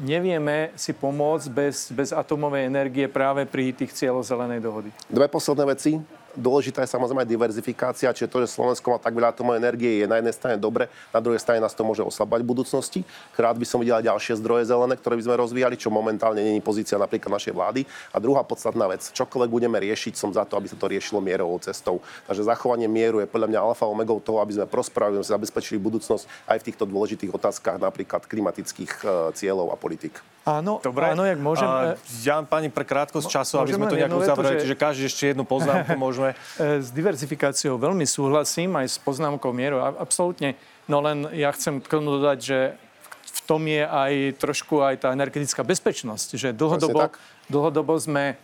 nevieme 0.00 0.76
si 0.76 0.92
pomôcť 0.92 1.46
bez, 1.48 1.88
bez 1.88 2.12
atomovej 2.12 2.68
energie 2.68 3.08
práve 3.08 3.48
pri 3.48 3.72
tých 3.72 3.96
cieľoch 3.96 4.28
zelenej 4.28 4.60
dohody. 4.60 4.92
Dve 5.08 5.26
posledné 5.32 5.64
veci. 5.72 6.19
Dôležitá 6.38 6.86
je 6.86 6.94
samozrejme 6.94 7.26
aj 7.26 7.30
diverzifikácia, 7.30 8.14
čiže 8.14 8.30
to, 8.30 8.46
že 8.46 8.54
Slovensko 8.54 8.94
má 8.94 8.98
tak 9.02 9.14
veľa 9.18 9.34
atomovej 9.34 9.58
energie, 9.58 9.90
je 9.98 10.06
na 10.06 10.22
jednej 10.22 10.34
strane 10.34 10.56
dobre, 10.62 10.86
na 11.10 11.18
druhej 11.18 11.42
strane 11.42 11.58
nás 11.58 11.74
to 11.74 11.82
môže 11.82 12.06
oslabať 12.06 12.46
v 12.46 12.50
budúcnosti. 12.54 13.00
Rád 13.34 13.58
by 13.58 13.66
som 13.66 13.82
videl 13.82 13.98
ďalšie 13.98 14.38
zdroje 14.38 14.70
zelené, 14.70 14.94
ktoré 14.94 15.18
by 15.18 15.26
sme 15.26 15.34
rozvíjali, 15.34 15.74
čo 15.74 15.90
momentálne 15.90 16.38
není 16.38 16.62
pozícia 16.62 16.94
napríklad 17.02 17.34
našej 17.34 17.50
vlády. 17.50 17.82
A 18.14 18.22
druhá 18.22 18.46
podstatná 18.46 18.86
vec, 18.86 19.10
čokoľvek 19.10 19.50
budeme 19.50 19.76
riešiť, 19.82 20.14
som 20.14 20.30
za 20.30 20.46
to, 20.46 20.54
aby 20.54 20.70
sa 20.70 20.78
to 20.78 20.86
riešilo 20.86 21.18
mierovou 21.18 21.58
cestou. 21.58 21.98
Takže 22.30 22.46
zachovanie 22.46 22.86
mieru 22.86 23.18
je 23.18 23.26
podľa 23.26 23.50
mňa 23.50 23.60
alfa 23.66 23.90
omegou 23.90 24.22
toho, 24.22 24.38
aby 24.38 24.54
sme 24.54 24.70
prosperovali, 24.70 25.18
aby 25.18 25.26
sme 25.26 25.34
zabezpečili 25.34 25.82
budúcnosť 25.82 26.24
aj 26.46 26.58
v 26.62 26.66
týchto 26.70 26.84
dôležitých 26.86 27.34
otázkach, 27.34 27.82
napríklad 27.82 28.24
klimatických 28.30 28.92
e, 29.02 29.06
cieľov 29.34 29.74
a 29.74 29.76
politik. 29.76 30.22
Áno, 30.50 30.82
Dobre. 30.82 31.14
áno, 31.14 31.22
jak 31.22 31.38
môžem... 31.38 31.68
A, 31.70 31.94
ja 32.26 32.42
pani 32.42 32.66
pre 32.66 32.82
krátkosť 32.82 33.30
času, 33.30 33.62
aby 33.62 33.78
sme 33.78 33.86
to 33.86 33.94
nejak 33.94 34.10
uzavreli, 34.10 34.58
že... 34.58 34.62
čiže 34.66 34.76
každý 34.76 35.02
ešte 35.06 35.22
jednu 35.30 35.46
poznámku 35.46 35.94
môžeme. 35.94 36.34
S 36.84 36.90
diverzifikáciou 36.90 37.78
veľmi 37.78 38.02
súhlasím, 38.02 38.74
aj 38.74 38.86
s 38.90 38.98
poznámkou 38.98 39.54
mieru, 39.54 39.78
absolútne. 39.78 40.58
No 40.90 40.98
len 40.98 41.30
ja 41.36 41.54
chcem 41.54 41.78
k 41.78 41.86
tomu 41.86 42.18
dodať, 42.18 42.38
že 42.42 42.58
v 43.30 43.40
tom 43.46 43.62
je 43.70 43.86
aj 43.86 44.12
trošku 44.42 44.82
aj 44.82 45.06
tá 45.06 45.08
energetická 45.14 45.62
bezpečnosť, 45.62 46.28
že 46.34 46.48
dlhodobo, 46.50 47.14
dlhodobo 47.46 47.94
sme 47.94 48.34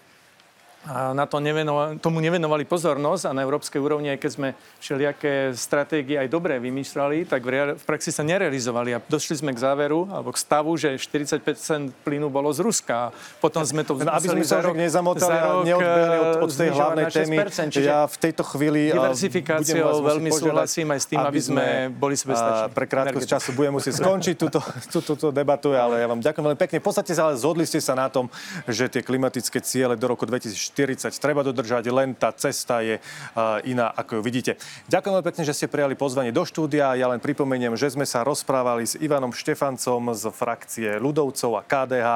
na 0.87 1.27
to 1.27 1.43
nevenova- 1.43 1.99
tomu 1.99 2.23
nevenovali 2.23 2.63
pozornosť 2.63 3.23
a 3.27 3.31
na 3.35 3.43
európskej 3.43 3.83
úrovni, 3.83 4.15
aj 4.15 4.23
keď 4.23 4.31
sme 4.31 4.49
všelijaké 4.79 5.51
stratégie 5.59 6.15
aj 6.15 6.31
dobré 6.31 6.63
vymýšľali, 6.63 7.27
tak 7.27 7.43
v, 7.43 7.49
rea- 7.51 7.75
v 7.75 7.85
praxi 7.85 8.15
sa 8.15 8.23
nerealizovali 8.23 8.95
a 8.95 9.03
došli 9.03 9.43
sme 9.43 9.51
k 9.51 9.59
záveru 9.59 10.07
alebo 10.07 10.31
k 10.31 10.39
stavu, 10.39 10.79
že 10.79 10.95
40% 10.95 11.91
plynu 12.07 12.31
bolo 12.31 12.55
z 12.55 12.63
Ruska. 12.63 13.11
Potom 13.43 13.67
sme 13.67 13.83
to 13.83 13.99
aby 13.99 14.29
sme 14.31 14.47
sa 14.47 14.63
už 14.63 14.79
nezamotali 14.79 15.35
a 15.35 15.47
rok, 15.59 15.67
neodbehli 15.67 16.17
od, 16.23 16.29
od 16.47 16.51
tej 16.55 16.71
znižovať 16.71 16.79
hlavnej 16.79 17.05
témy. 17.11 17.37
6%, 17.43 17.75
čiže 17.75 17.89
Ja 17.91 18.01
v 18.07 18.17
tejto 18.23 18.43
chvíli 18.47 18.81
a, 18.87 18.95
budem 18.95 18.95
diversifikáciou 19.03 19.91
veľmi 20.07 20.31
súhlasím 20.31 20.87
aj 20.95 21.01
s 21.03 21.07
tým, 21.11 21.19
aby 21.19 21.41
sme 21.43 21.65
boli 21.91 22.15
sebestační. 22.15 22.71
a, 22.71 22.71
Pre 22.71 22.87
krátkosť 22.87 23.27
času 23.27 23.51
budem 23.59 23.75
musieť 23.75 23.99
skončiť 23.99 24.35
túto, 24.39 24.63
túto, 24.95 25.19
túto 25.19 25.29
debatu, 25.35 25.75
ale 25.75 25.99
ja 25.99 26.07
vám 26.07 26.23
ďakujem 26.23 26.45
veľmi 26.47 26.61
pekne. 26.63 26.79
V 26.79 26.87
podstate 26.87 27.11
ale 27.17 27.35
zhodli 27.35 27.67
ste 27.67 27.83
sa 27.83 27.99
na 27.99 28.07
tom, 28.07 28.31
že 28.71 28.87
tie 28.87 29.03
klimatické 29.03 29.59
ciele 29.65 29.99
do 29.99 30.07
roku 30.07 30.29
2040 30.29 30.76
treba 31.17 31.41
dodržať, 31.41 31.89
len 31.89 32.13
tá 32.13 32.29
cesta 32.37 32.85
je 32.85 33.01
a, 33.33 33.65
iná, 33.65 33.89
ako 33.97 34.21
ju 34.21 34.23
vidíte. 34.23 34.53
Ďakujem 34.93 35.13
veľmi 35.17 35.29
pekne, 35.33 35.43
že 35.49 35.57
ste 35.57 35.73
prijali 35.73 35.97
pozvanie 35.97 36.35
do 36.35 36.45
štúdia. 36.45 36.93
Ja 36.99 37.09
len 37.09 37.23
pripomeniem, 37.23 37.73
že 37.81 37.89
sme 37.89 38.05
sa 38.05 38.21
rozprávali 38.21 38.85
s 38.85 38.95
Ivanom 39.01 39.33
Štefancom 39.33 40.13
z 40.13 40.25
frakcie 40.35 40.91
ľudovcov 41.01 41.57
a 41.57 41.63
KDH. 41.65 42.09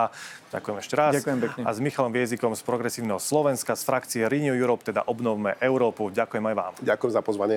Ďakujem 0.51 0.77
ešte 0.83 0.94
raz. 0.99 1.12
Ďakujem 1.14 1.38
pekne. 1.46 1.62
A 1.62 1.70
s 1.70 1.79
Michalom 1.79 2.11
Viezikom 2.11 2.53
z 2.59 2.62
Progresívneho 2.66 3.23
Slovenska 3.23 3.79
z 3.79 3.83
frakcie 3.87 4.23
Renew 4.27 4.59
Europe, 4.59 4.83
teda 4.83 5.07
Obnovme 5.07 5.55
Európu. 5.62 6.11
Ďakujem 6.11 6.42
aj 6.42 6.55
vám. 6.59 6.73
Ďakujem 6.83 7.12
za 7.14 7.23
pozvanie. 7.23 7.49